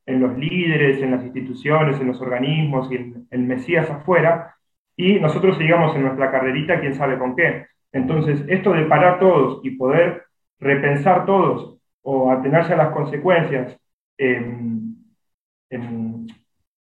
[0.06, 4.54] en los líderes, en las instituciones, en los organismos y en el Mesías afuera,
[4.96, 7.66] y nosotros seguimos en nuestra carrerita, quién sabe con qué.
[7.92, 10.24] Entonces, esto de parar todos y poder
[10.58, 13.78] repensar todos o atenerse a las consecuencias,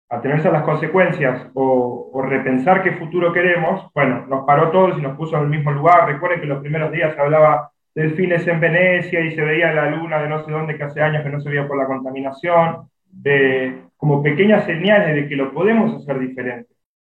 [0.08, 5.16] atenerse a las consecuencias o, repensar qué futuro queremos, bueno, nos paró todos y nos
[5.16, 6.08] puso en el mismo lugar.
[6.08, 10.18] Recuerden que los primeros días se hablaba delfines en Venecia y se veía la luna
[10.18, 13.82] de no sé dónde que hace años que no se veía por la contaminación, de,
[13.96, 16.70] como pequeñas señales de que lo podemos hacer diferente.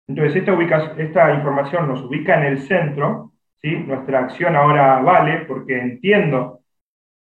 [0.06, 6.60] Entonces, esta, esta información nos ubica en el centro nuestra acción ahora vale porque entiendo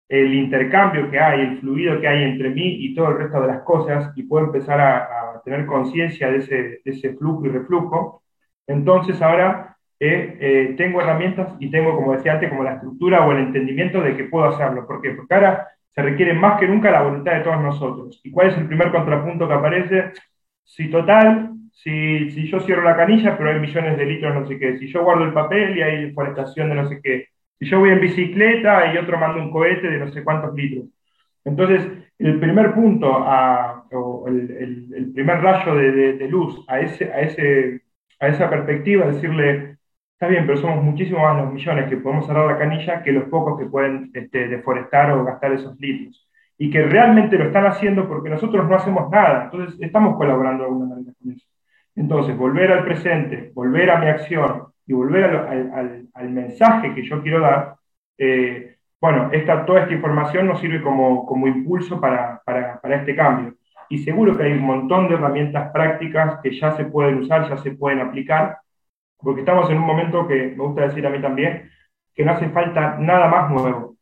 [0.08, 3.48] el intercambio que hay, el fluido que hay entre mí y todo el resto de
[3.48, 5.17] las cosas y puedo empezar a,
[5.48, 8.22] tener conciencia de ese, de ese, flujo y reflujo,
[8.68, 13.32] entonces ahora eh, eh, tengo herramientas y tengo, como decía antes, como la estructura o
[13.32, 14.86] el entendimiento de que puedo hacerlo.
[14.86, 15.12] ¿Por qué?
[15.12, 18.20] Porque ahora se requiere más que nunca la voluntad de todos nosotros.
[18.26, 20.12] ¿Y cuál es el primer contrapunto que aparece?
[20.66, 24.60] Si total, si, si, yo cierro la canilla, pero hay millones de litros, no sé
[24.60, 24.78] qué.
[24.78, 27.28] Si yo guardo el papel y hay deforestación de no sé qué.
[27.58, 30.90] Si yo voy en bicicleta y otro manda un cohete de no sé cuántos litros.
[31.48, 31.88] Entonces,
[32.20, 37.82] el primer punto, o el, primer rayo de, luz a, ese, a, ese,
[38.20, 39.78] a esa perspectiva, decirle,
[40.12, 43.30] está bien, pero somos muchísimos más los millones que podemos cerrar la canilla que los
[43.30, 46.28] pocos que pueden este, deforestar o gastar esos litros.
[46.58, 49.46] Y que realmente lo están haciendo porque nosotros no hacemos nada.
[49.46, 51.48] Entonces, estamos colaborando de alguna manera con eso.
[51.96, 55.26] Entonces, volver al presente, volver a mi acción y volver
[56.14, 57.76] al, mensaje que yo quiero dar,
[58.18, 63.16] eh, bueno, esta, toda esta información nos sirve como, como impulso para, para, para, este
[63.16, 63.56] cambio.
[63.90, 67.58] Y seguro que hay un montón de herramientas prácticas que ya se pueden usar, ya
[67.58, 68.58] se pueden aplicar,
[69.18, 71.70] porque estamos en un momento que me gusta decir a mí también,
[72.14, 73.96] que no hace falta nada más nuevo.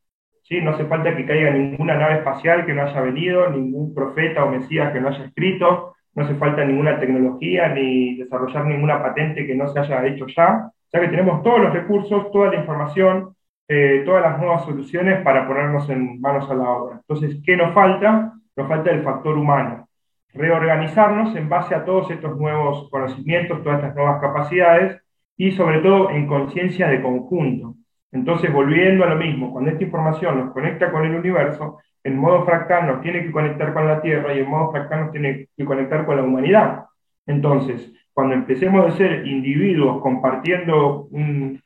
[0.44, 0.62] ¿sí?
[0.62, 4.50] No hace falta que caiga ninguna nave espacial que no haya venido, ningún profeta o
[4.50, 9.56] mesías que no haya escrito, no hace falta ninguna tecnología ni desarrollar ninguna patente que
[9.56, 13.36] no se haya hecho ya, ya que tenemos todos los recursos, toda la información,
[13.68, 16.98] eh, todas las nuevas soluciones para ponernos en manos a la obra.
[16.98, 18.34] Entonces, ¿qué nos falta?
[18.56, 19.88] Nos falta el factor humano.
[20.34, 25.02] Reorganizarnos en base a todos estos nuevos conocimientos, todas estas nuevas capacidades
[25.38, 27.76] y sobre todo en conciencia de conjunto.
[28.12, 32.46] Entonces, volviendo a lo mismo, cuando esta información nos conecta con el universo, en modo
[32.46, 35.66] fractal nos tiene que conectar con la Tierra y en modo fractal nos tiene que
[35.66, 36.86] conectar con la humanidad.
[37.26, 41.62] Entonces, cuando empecemos a ser individuos compartiendo un,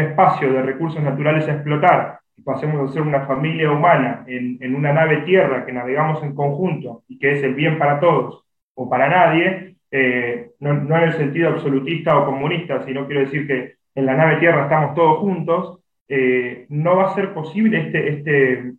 [0.00, 4.92] espacio de recursos naturales a explotar, y pasemos a ser una familia humana en, una
[4.92, 9.08] nave Tierra que navegamos en conjunto y que es el bien para todos o para
[9.08, 14.06] nadie, eh, no, no en el sentido absolutista o comunista, sino quiero decir que en
[14.06, 18.72] la nave Tierra estamos todos juntos, eh, no va a ser posible este, este,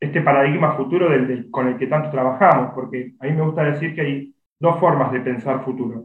[0.00, 1.08] este paradigma futuro
[1.50, 5.12] con el que tanto trabajamos, porque a mí me gusta decir que hay dos formas
[5.12, 6.04] de pensar futuro.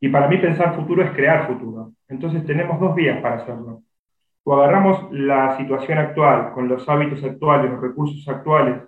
[0.00, 1.92] Y para mí pensar futuro es crear futuro.
[2.08, 3.82] Entonces tenemos dos vías para hacerlo.
[4.44, 8.82] O agarramos la situación actual, con los hábitos actuales, los recursos actuales,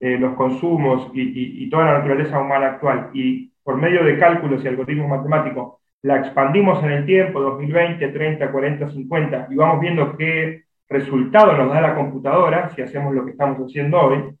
[0.00, 4.64] eh, los consumos y, y, toda la naturaleza humana actual, y por medio de cálculos
[4.64, 10.16] y algoritmos matemáticos la expandimos en el tiempo, 2020, 30, 40, 50, y vamos viendo
[10.16, 14.36] qué resultado nos da la computadora si hacemos lo que estamos haciendo hoy.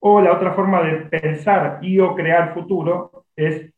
[0.00, 3.72] O la otra forma de pensar y o crear futuro es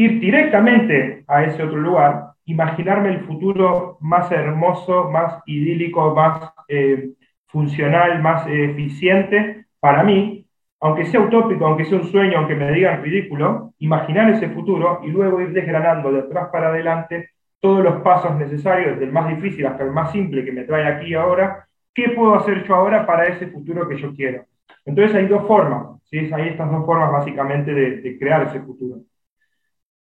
[0.00, 7.10] ir directamente a ese otro lugar, imaginarme el futuro más hermoso, más idílico, más eh,
[7.46, 10.46] funcional, más eficiente para mí,
[10.80, 15.08] aunque sea utópico, aunque sea un sueño, aunque me digan ridículo, imaginar ese futuro y
[15.08, 19.66] luego ir desgranando de atrás para adelante todos los pasos necesarios, desde el más difícil
[19.66, 23.26] hasta el más simple que me trae aquí ahora, ¿qué puedo hacer yo ahora para
[23.26, 24.46] ese futuro que yo quiero?
[24.86, 26.30] Entonces hay dos formas, ¿sí?
[26.32, 29.02] hay estas dos formas básicamente de, crear ese futuro.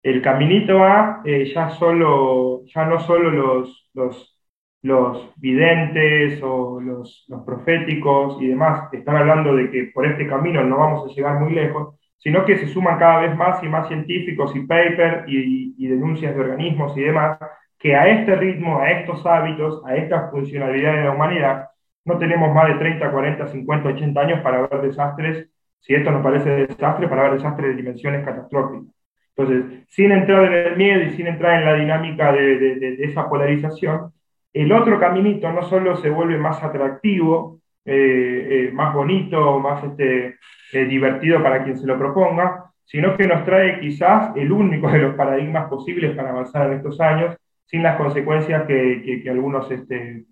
[0.02, 4.40] El caminito A, eh, ya, solo, ya no solo los, los
[4.82, 10.78] los videntes o los, proféticos y demás están hablando de que por este camino no
[10.78, 14.54] vamos a llegar muy lejos, sino que se suman cada vez más y más científicos
[14.54, 17.38] y papers y, y, denuncias de organismos y demás,
[17.78, 21.68] que a este ritmo, a estos hábitos, a estas funcionalidades de la humanidad,
[22.04, 25.48] no tenemos más de 30, 40, 50, 80 años para ver desastres,
[25.80, 28.99] si esto nos parece desastre, para ver desastres de dimensiones catastróficas.
[29.42, 34.12] Entonces, sin entrar en el miedo y sin entrar en la dinámica de, esa polarización,
[34.52, 40.36] el otro caminito no solo se vuelve más atractivo, eh, eh, más bonito, más este,
[40.72, 44.98] eh, divertido para quien se lo proponga, sino que nos trae quizás el único de
[44.98, 50.24] los paradigmas posibles para avanzar en estos años, sin las consecuencias que, algunos este,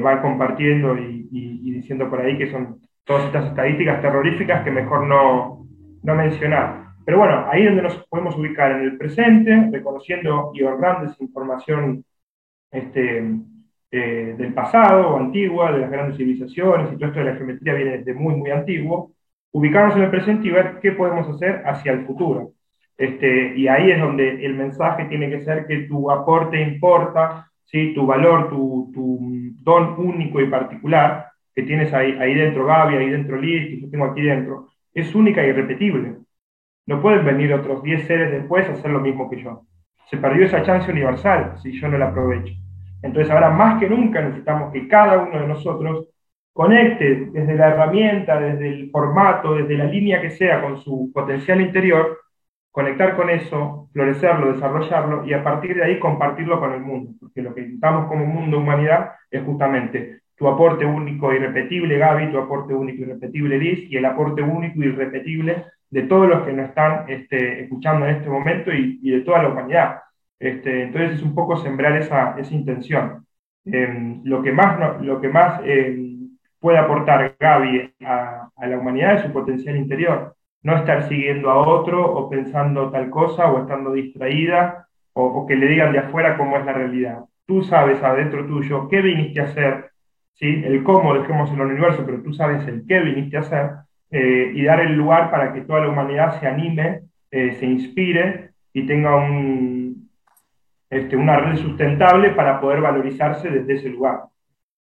[0.00, 1.28] van compartiendo y,
[1.70, 5.66] diciendo por ahí que son todas estas estadísticas terroríficas que mejor no
[6.02, 6.85] mencionar.
[7.06, 11.22] Pero bueno, ahí es donde nos podemos ubicar en el presente, reconociendo y honrando esa
[11.22, 12.04] información
[12.68, 13.24] este,
[13.92, 17.74] eh, del pasado o antigua, de las grandes civilizaciones, y todo esto de la geometría
[17.74, 19.12] viene de muy, muy antiguo,
[19.52, 22.54] ubicarnos en el presente y ver qué podemos hacer hacia el futuro.
[22.98, 27.94] Este, y ahí es donde el mensaje tiene que ser que tu aporte importa, ¿sí?
[27.94, 29.20] tu valor, tu, tu
[29.62, 33.90] don único y particular que tienes ahí, ahí dentro Gaby, ahí dentro Liz, que yo
[33.90, 36.25] tengo aquí dentro, es única y irrepetible.
[36.86, 39.62] No pueden venir otros 10 seres después a hacer lo mismo que yo.
[40.08, 42.54] Se perdió esa chance universal si yo no la aprovecho.
[43.02, 46.08] Entonces ahora más que nunca necesitamos que cada uno de nosotros
[46.52, 51.60] conecte desde la herramienta, desde el formato, desde la línea que sea con su potencial
[51.60, 52.18] interior,
[52.70, 57.12] conectar con eso, florecerlo, desarrollarlo y a partir de ahí compartirlo con el mundo.
[57.18, 62.30] Porque lo que necesitamos como mundo, humanidad, es justamente tu aporte único y irrepetible, Gaby,
[62.30, 66.44] tu aporte único y irrepetible, Liz, y el aporte único y irrepetible de todos los
[66.44, 70.00] que nos están este, escuchando en este momento y de toda la humanidad.
[70.38, 73.26] Este, entonces es un poco sembrar esa, esa intención.
[73.64, 79.22] Em, lo que más, lo que más em, puede aportar Gaby a, la humanidad es
[79.22, 80.36] su potencial interior.
[80.62, 85.66] No estar siguiendo a otro o pensando tal cosa o estando distraída o, que le
[85.66, 87.24] digan de afuera cómo es la realidad.
[87.46, 89.90] Tú sabes adentro tuyo qué viniste a hacer,
[90.34, 90.62] ¿sí?
[90.64, 93.70] el cómo dejemos el universo, pero tú sabes el qué viniste a hacer
[94.10, 98.50] eh, y dar el lugar para que toda la humanidad se anime, eh, se inspire
[98.72, 100.10] y tenga un,
[100.90, 104.24] este, una red sustentable para poder valorizarse desde ese lugar.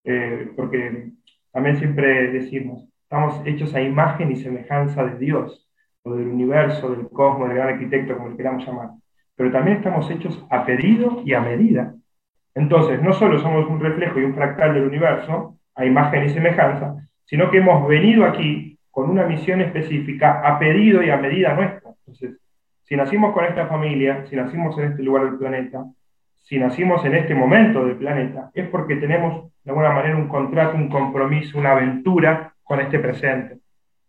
[0.05, 1.13] Eh, porque
[1.51, 5.69] también siempre decimos, estamos hechos a imagen y semejanza de Dios,
[6.03, 8.91] o del universo, del cosmos, del gran arquitecto, como le queramos llamar.
[9.37, 11.95] Pero también estamos hechos a pedido y a medida.
[12.55, 17.09] Entonces, no solo somos un reflejo y un fractal del universo, a imagen y semejanza,
[17.25, 21.91] sino que hemos venido aquí con una misión específica a pedido y a medida nuestra.
[21.99, 22.39] Entonces,
[22.85, 25.85] si nacimos con esta familia, si nacimos en este lugar del planeta,
[26.43, 30.77] si nacimos en este momento del planeta, es porque tenemos de alguna manera un contrato,
[30.77, 33.59] un compromiso, una aventura con este presente.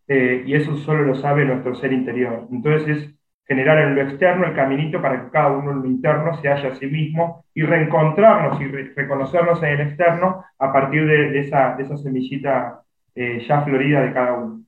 [0.08, 2.48] Eh, y eso solo lo sabe nuestro ser interior.
[2.52, 3.16] Entonces es
[3.48, 6.70] generar en lo externo el caminito para que cada uno en lo interno se haya
[6.70, 11.84] a sí mismo y reencontrarnos y reconocernos en el externo a partir de, esa, de
[11.84, 12.82] esa, semillita
[13.16, 14.65] eh, ya florida de cada uno.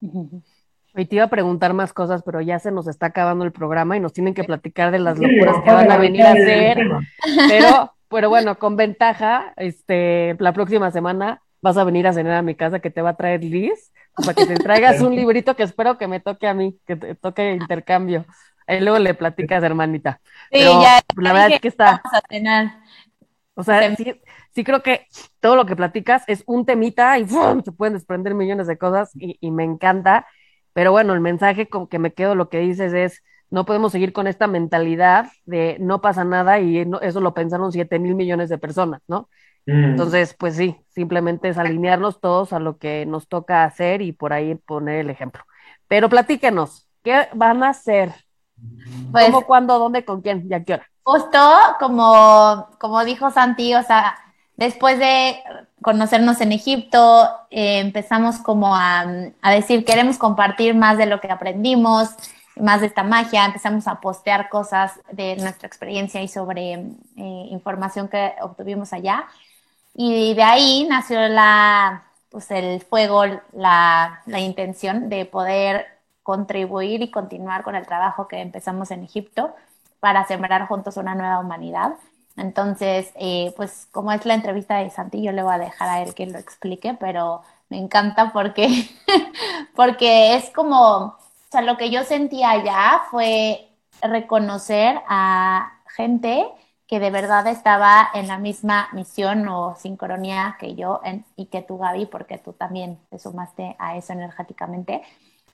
[0.00, 3.96] Y te iba a preguntar más cosas, pero ya se nos está acabando el programa
[3.96, 6.78] y nos tienen que platicar de las locuras que van a venir a hacer.
[7.48, 12.42] Pero, pero bueno, con ventaja, este, la próxima semana vas a venir a cenar a
[12.42, 15.62] mi casa que te va a traer Liz para que te traigas un librito que
[15.62, 18.24] espero que me toque a mí, que te toque intercambio.
[18.66, 20.20] Ahí luego le platicas, hermanita.
[20.52, 21.00] Sí, ya.
[21.16, 22.02] La verdad es que está.
[22.04, 22.80] Vamos a cenar.
[23.54, 24.20] O sea, sí,
[24.58, 25.06] sí, creo que
[25.38, 29.50] todo lo que platicas es un temita y se pueden desprender millones de cosas y,
[29.52, 30.26] me encanta.
[30.72, 34.12] Pero bueno, el mensaje con que me quedo, lo que dices es, no podemos seguir
[34.12, 38.58] con esta mentalidad de no pasa nada y eso lo pensaron siete mil millones de
[38.58, 39.28] personas, ¿no?
[39.64, 39.84] Mm.
[39.84, 44.32] Entonces, pues sí, simplemente es alinearnos todos a lo que nos toca hacer y por
[44.32, 45.44] ahí poner el ejemplo.
[45.86, 48.12] Pero platíquenos, ¿qué van a hacer?
[49.12, 50.90] Pues, ¿Cómo, cuándo, dónde, con quién y a qué hora?
[51.04, 51.38] Justo
[51.78, 54.16] como, como dijo Santi, o sea,
[54.58, 55.38] después de
[55.80, 59.06] conocernos en Egipto, eh, empezamos como a,
[59.44, 62.10] decir, queremos compartir más de lo que aprendimos,
[62.56, 66.86] más de esta magia, empezamos a postear cosas de nuestra experiencia y sobre eh,
[67.16, 69.26] información que obtuvimos allá.
[69.94, 75.86] Y de ahí nació la, pues el fuego, la intención de poder
[76.24, 79.54] contribuir y continuar con el trabajo que empezamos en Egipto
[80.00, 81.94] para sembrar juntos una nueva humanidad.
[82.38, 86.02] Entonces, eh, pues como es la entrevista de Santi, yo le voy a dejar a
[86.02, 88.68] él que lo explique, pero me encanta porque,
[89.74, 91.16] porque es como,
[91.62, 93.68] lo que yo sentía allá fue
[94.02, 96.46] reconocer a gente
[96.86, 101.00] que de verdad estaba en la misma misión o sincronía que yo
[101.36, 105.02] y que tú, Gaby, porque tú también te sumaste a eso energéticamente,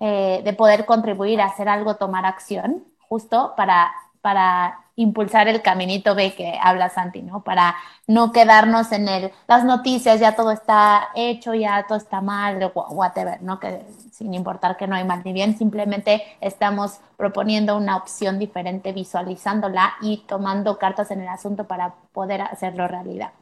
[0.01, 3.93] eh, de poder contribuir a hacer algo, tomar acción, justo para,
[4.25, 7.45] para impulsar el caminito B que habla Santi, ¿no?
[7.45, 12.72] Para no quedarnos en el, las noticias, ya todo está hecho, ya todo está mal,
[12.75, 13.61] whatever, ¿no?
[13.61, 18.93] Que sin importar que no hay mal ni bien, simplemente estamos proponiendo una opción diferente,
[18.93, 23.33] visualizándola y tomando cartas en el asunto para poder hacerlo realidad.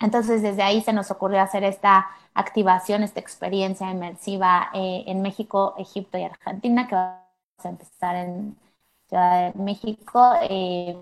[0.00, 5.76] Entonces, desde ahí se nos ocurrió hacer esta activación, esta experiencia inmersiva eh, en México,
[5.78, 7.20] Egipto y Argentina, que vamos
[7.62, 8.56] a empezar en
[9.20, 10.96] de México eh,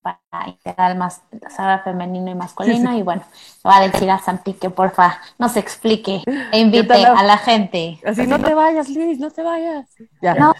[0.00, 2.94] para integrar más saber femenino y masculino.
[2.94, 3.22] Y bueno,
[3.66, 7.98] va a decir a Santi que porfa nos explique e invite a la gente.
[8.04, 9.88] Así, no te vayas, Liz, no te vayas.
[10.20, 10.54] Ya, no,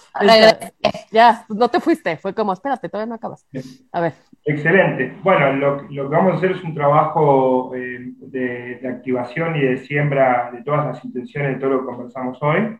[1.10, 2.16] ya, no te fuiste.
[2.16, 3.46] Fue como, espérate, todavía no acabas.
[3.92, 4.14] A ver.
[4.44, 5.16] Excelente.
[5.22, 9.60] Bueno, lo, lo que vamos a hacer es un trabajo eh, de, de, activación y
[9.60, 12.78] de siembra de todas las intenciones de todo lo que conversamos hoy.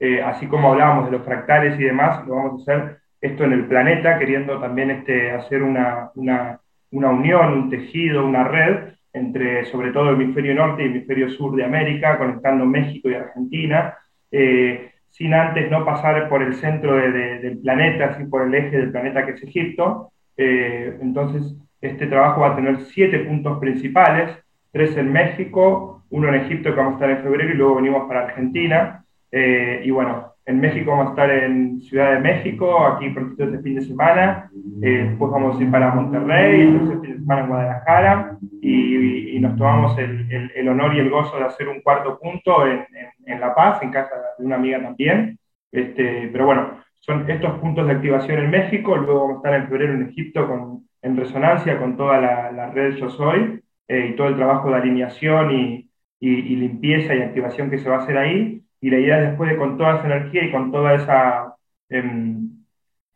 [0.00, 3.52] Eh, así como hablábamos de los fractales y demás, lo vamos a hacer esto en
[3.52, 6.60] el planeta, queriendo también este, hacer una, una,
[6.90, 11.30] una, unión, un tejido, una red entre sobre todo el hemisferio norte y el hemisferio
[11.30, 13.94] sur de América, conectando México y Argentina,
[14.30, 18.90] eh, sin antes no pasar por el centro del planeta, así por el eje del
[18.90, 20.10] planeta que es Egipto.
[20.36, 24.30] Eh, entonces, este trabajo va a tener siete puntos principales,
[24.72, 28.08] tres en México, uno en Egipto que vamos a estar en febrero y luego venimos
[28.08, 29.04] para Argentina.
[29.30, 33.58] Eh, y bueno, en México vamos a estar en Ciudad de México, aquí prontito este
[33.60, 34.50] fin de semana.
[34.82, 38.38] Eh, después vamos a ir para Monterrey, entonces fin de semana en Guadalajara.
[38.60, 42.86] Y, nos tomamos el, el, honor y el gozo de hacer un cuarto punto en,
[43.26, 45.36] en, La Paz, en casa de una amiga también.
[45.72, 48.96] Este, pero bueno, son estos puntos de activación en México.
[48.96, 52.70] Luego vamos a estar en febrero en Egipto con, en resonancia con toda la, la
[52.70, 55.90] red Yo Soy eh, y todo el trabajo de alineación y,
[56.20, 59.50] y limpieza y activación que se va a hacer ahí y la idea es después
[59.50, 61.54] de con toda esa energía y con toda esa,
[61.88, 62.50] em,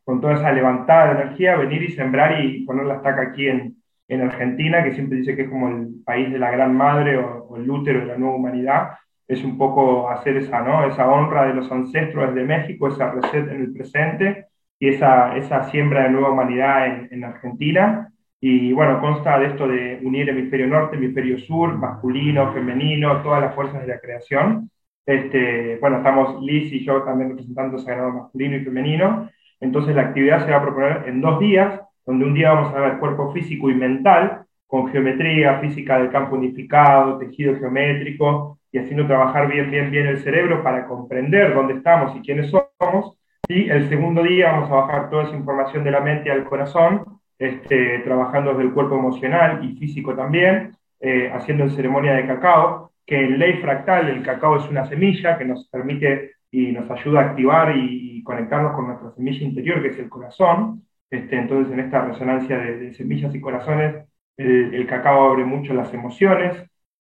[0.04, 3.76] con toda esa levantada de energía, venir y sembrar y poner la estaca aquí en,
[4.08, 7.56] en Argentina, que siempre dice que es como el país de la gran madre o,
[7.56, 8.90] el útero de la nueva humanidad,
[9.26, 10.86] es un poco hacer esa, ¿no?
[10.86, 14.46] esa honra de los ancestros desde México, esa receta en el presente
[14.78, 18.12] y esa, esa siembra de nueva humanidad en, en Argentina.
[18.40, 23.54] Y bueno, consta de esto de unir hemisferio norte, hemisferio sur, masculino, femenino, todas las
[23.54, 24.70] fuerzas de la creación.
[25.06, 29.30] Este, bueno, estamos Liz y yo también representando sagrado masculino y femenino.
[29.60, 32.80] Entonces la actividad se va a proponer en dos días, donde un día vamos a
[32.80, 39.06] ver cuerpo físico y mental, con geometría, física del campo unificado, tejido geométrico, y haciendo
[39.06, 43.16] trabajar bien, bien, bien el cerebro para comprender dónde estamos y quiénes somos.
[43.48, 47.04] Y el segundo día vamos a bajar toda esa información de la mente al corazón,
[47.38, 52.90] este, trabajando desde el cuerpo emocional y físico también, eh, haciendo en ceremonia de cacao,
[53.06, 57.20] que en ley fractal el cacao es una semilla que nos permite y nos ayuda
[57.20, 60.82] a activar y, conectarnos con nuestra semilla interior, que es el corazón.
[61.08, 64.04] Este, entonces, en esta resonancia de, semillas y corazones,
[64.36, 66.56] el, cacao abre mucho las emociones.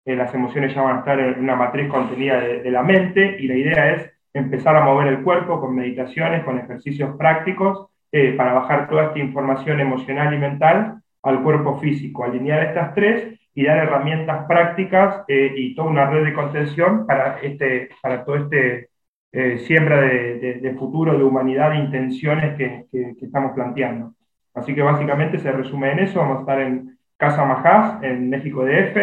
[0.03, 3.47] Eh, las emociones ya van a estar en una matriz contenida de, la mente y
[3.47, 8.53] la idea es empezar a mover el cuerpo con meditaciones, con ejercicios prácticos, eh, para
[8.53, 13.79] bajar toda esta información emocional y mental al cuerpo físico, alinear estas tres y dar
[13.79, 18.89] herramientas prácticas eh, y toda una red de contención para, este, para todo este
[19.33, 22.85] eh, siembra de, futuro, de humanidad, de intenciones que,
[23.21, 24.13] estamos planteando.
[24.53, 28.65] Así que básicamente se resume en eso, vamos a estar en Casa Majás, en México
[28.65, 28.97] DF,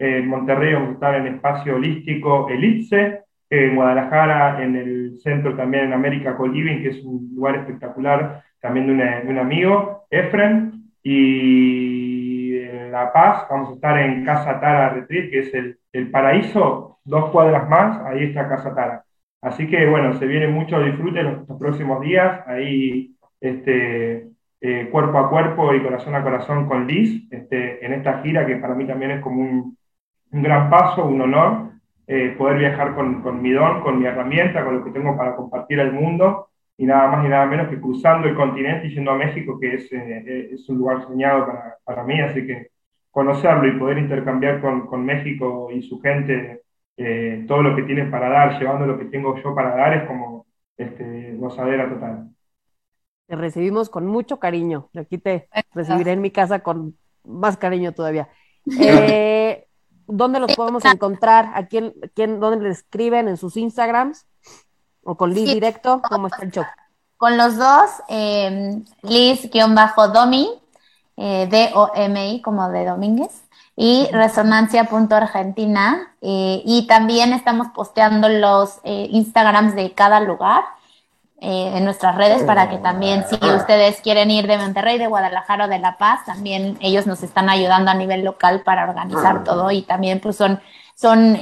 [0.00, 3.20] en Monterrey vamos a estar en Espacio Holístico Elipse,
[3.50, 8.98] en Guadalajara, en el centro también en América Coliving, que es un lugar espectacular también
[8.98, 11.77] de, de un amigo, Efren, y
[12.98, 17.30] La Paz vamos a estar en Casa Tara Retreat, que es el, el paraíso, dos
[17.30, 19.04] cuadras más, ahí está Casa Tara.
[19.40, 24.26] Así que bueno, se viene mucho disfrute en los, próximos días, ahí este,
[24.60, 28.56] eh, cuerpo a cuerpo y corazón a corazón con Liz, este, en esta gira que
[28.56, 29.78] para mí también es como un,
[30.32, 31.70] un gran paso, un honor,
[32.08, 35.36] eh, poder viajar con, con, mi don, con mi herramienta, con lo que tengo para
[35.36, 39.12] compartir al mundo, y nada más y nada menos que cruzando el continente y yendo
[39.12, 42.70] a México, que es, eh, es un lugar soñado para, para, mí, así que
[43.10, 46.62] conocerlo y poder intercambiar con, con México y su gente
[46.96, 50.08] eh, todo lo que tienen para dar, llevando lo que tengo yo para dar, es
[50.08, 50.46] como
[50.76, 52.30] este, gozadera total.
[53.28, 54.88] Te recibimos con mucho cariño.
[54.96, 58.28] Aquí te recibiré en mi casa con más cariño todavía.
[58.80, 59.66] Eh,
[60.06, 61.50] ¿Dónde los podemos encontrar?
[61.54, 63.28] ¿A quién, quién, dónde les escriben?
[63.28, 64.26] ¿En sus Instagrams?
[65.02, 66.02] ¿O con Liz directo?
[66.08, 66.64] ¿Cómo está el show?
[67.16, 70.48] Con los dos, eh, Liz-Domi,
[71.18, 73.42] eh, D-O-M-I, como de Domínguez
[73.74, 76.14] y resonancia.argentina.
[76.22, 80.62] Eh, y también estamos posteando los eh, Instagrams de cada lugar
[81.40, 85.68] en nuestras redes para que también, si ustedes quieren ir de Monterrey, de Guadalajara o
[85.68, 89.82] de La Paz, también ellos nos están ayudando a nivel local para organizar todo y
[89.82, 90.60] también pues son,
[90.98, 91.38] son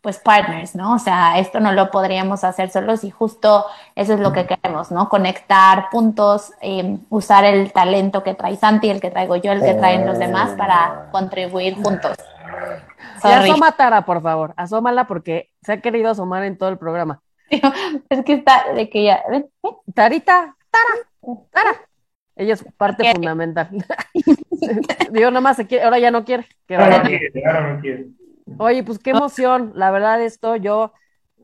[0.00, 0.94] pues partners, ¿no?
[0.94, 3.66] O sea, esto no lo podríamos hacer solos y justo
[3.96, 5.08] eso es lo que queremos, ¿no?
[5.08, 9.74] Conectar puntos, eh, usar el talento que trae Santi, el que traigo yo, el que
[9.74, 12.16] traen los demás para contribuir juntos.
[13.24, 17.20] Y asoma Tara, por favor, asómala porque se ha querido asomar en todo el programa.
[18.08, 19.50] es que está, de que ya, ¿ven?
[19.92, 21.72] Tarita, Tara, Tara.
[22.36, 23.68] Ella es parte fundamental.
[25.10, 26.46] Digo, nada más se quiere, ahora ya no quiere.
[26.70, 28.19] ahora, no quiere, ahora no quiere.
[28.58, 29.72] Oye, pues qué emoción.
[29.74, 30.92] La verdad, esto yo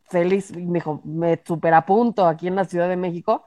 [0.09, 3.47] feliz, me dijo, me superapunto aquí en la Ciudad de México.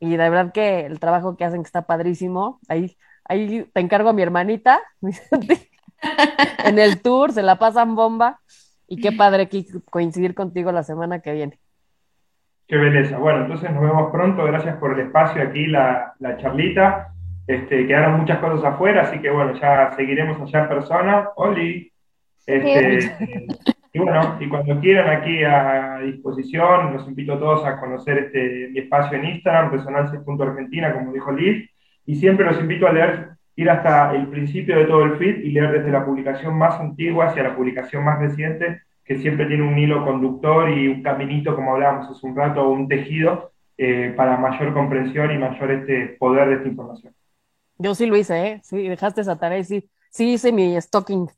[0.00, 2.60] Y de verdad que el trabajo que hacen que está padrísimo.
[2.68, 4.80] Ahí, ahí te encargo a mi hermanita.
[6.64, 8.40] en el tour, se la pasan bomba.
[8.86, 11.58] Y qué padre aquí coincidir contigo la semana que viene.
[12.66, 13.18] Qué belleza.
[13.18, 14.44] Bueno, entonces nos vemos pronto.
[14.44, 17.12] Gracias por el espacio aquí, la, charlita.
[17.46, 21.28] Este, quedaron muchas cosas afuera, así que bueno, ya seguiremos allá en persona.
[22.48, 23.46] Este,
[23.92, 28.70] y bueno, y cuando quieran aquí a disposición, los invito a todos a conocer este,
[28.72, 31.68] mi espacio en Instagram, resonancia.argentina, como dijo Liz,
[32.06, 35.50] y siempre los invito a leer, ir hasta el principio de todo el feed y
[35.50, 39.78] leer desde la publicación más antigua hacia la publicación más reciente, que siempre tiene un
[39.78, 44.72] hilo conductor y un caminito, como hablábamos hace un rato, un tejido eh, para mayor
[44.72, 47.12] comprensión y mayor este poder de esta información.
[47.76, 48.60] Yo sí lo hice, ¿eh?
[48.62, 51.28] Sí, dejaste esa tarea y sí, sí hice mi stocking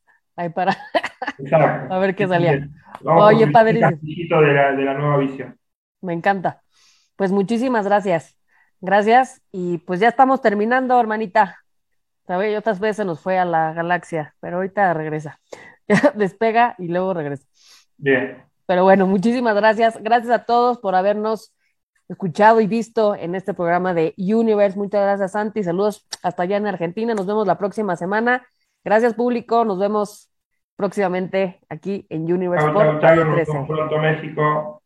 [0.41, 0.77] ahí para
[1.91, 2.69] a ver qué salía.
[3.05, 4.41] Oye, padrísimo.
[4.41, 5.59] De la, de la nueva visión.
[6.01, 6.63] Me encanta.
[7.17, 8.37] Pues muchísimas gracias.
[8.81, 9.43] Gracias.
[9.53, 11.59] Y pues ya estamos terminando, hermanita.
[12.27, 12.57] ¿Sabes?
[12.59, 15.41] Otras veces nos fue a la galaxia, pero ahorita regresa.
[16.15, 17.47] despega y luego regresa.
[17.97, 18.43] Bien.
[18.67, 20.01] Pero bueno, muchísimas gracias.
[20.03, 21.55] Gracias a todos por habernos
[22.09, 24.79] escuchado y visto en este programa de Universe.
[24.79, 25.63] Muchas gracias, Santi.
[25.63, 27.15] Saludos hasta allá en Argentina.
[27.15, 28.47] Nos vemos la próxima semana.
[28.85, 29.65] Gracias, público.
[29.65, 30.30] Nos vemos
[30.81, 34.83] próximamente aquí en Universe pronto México.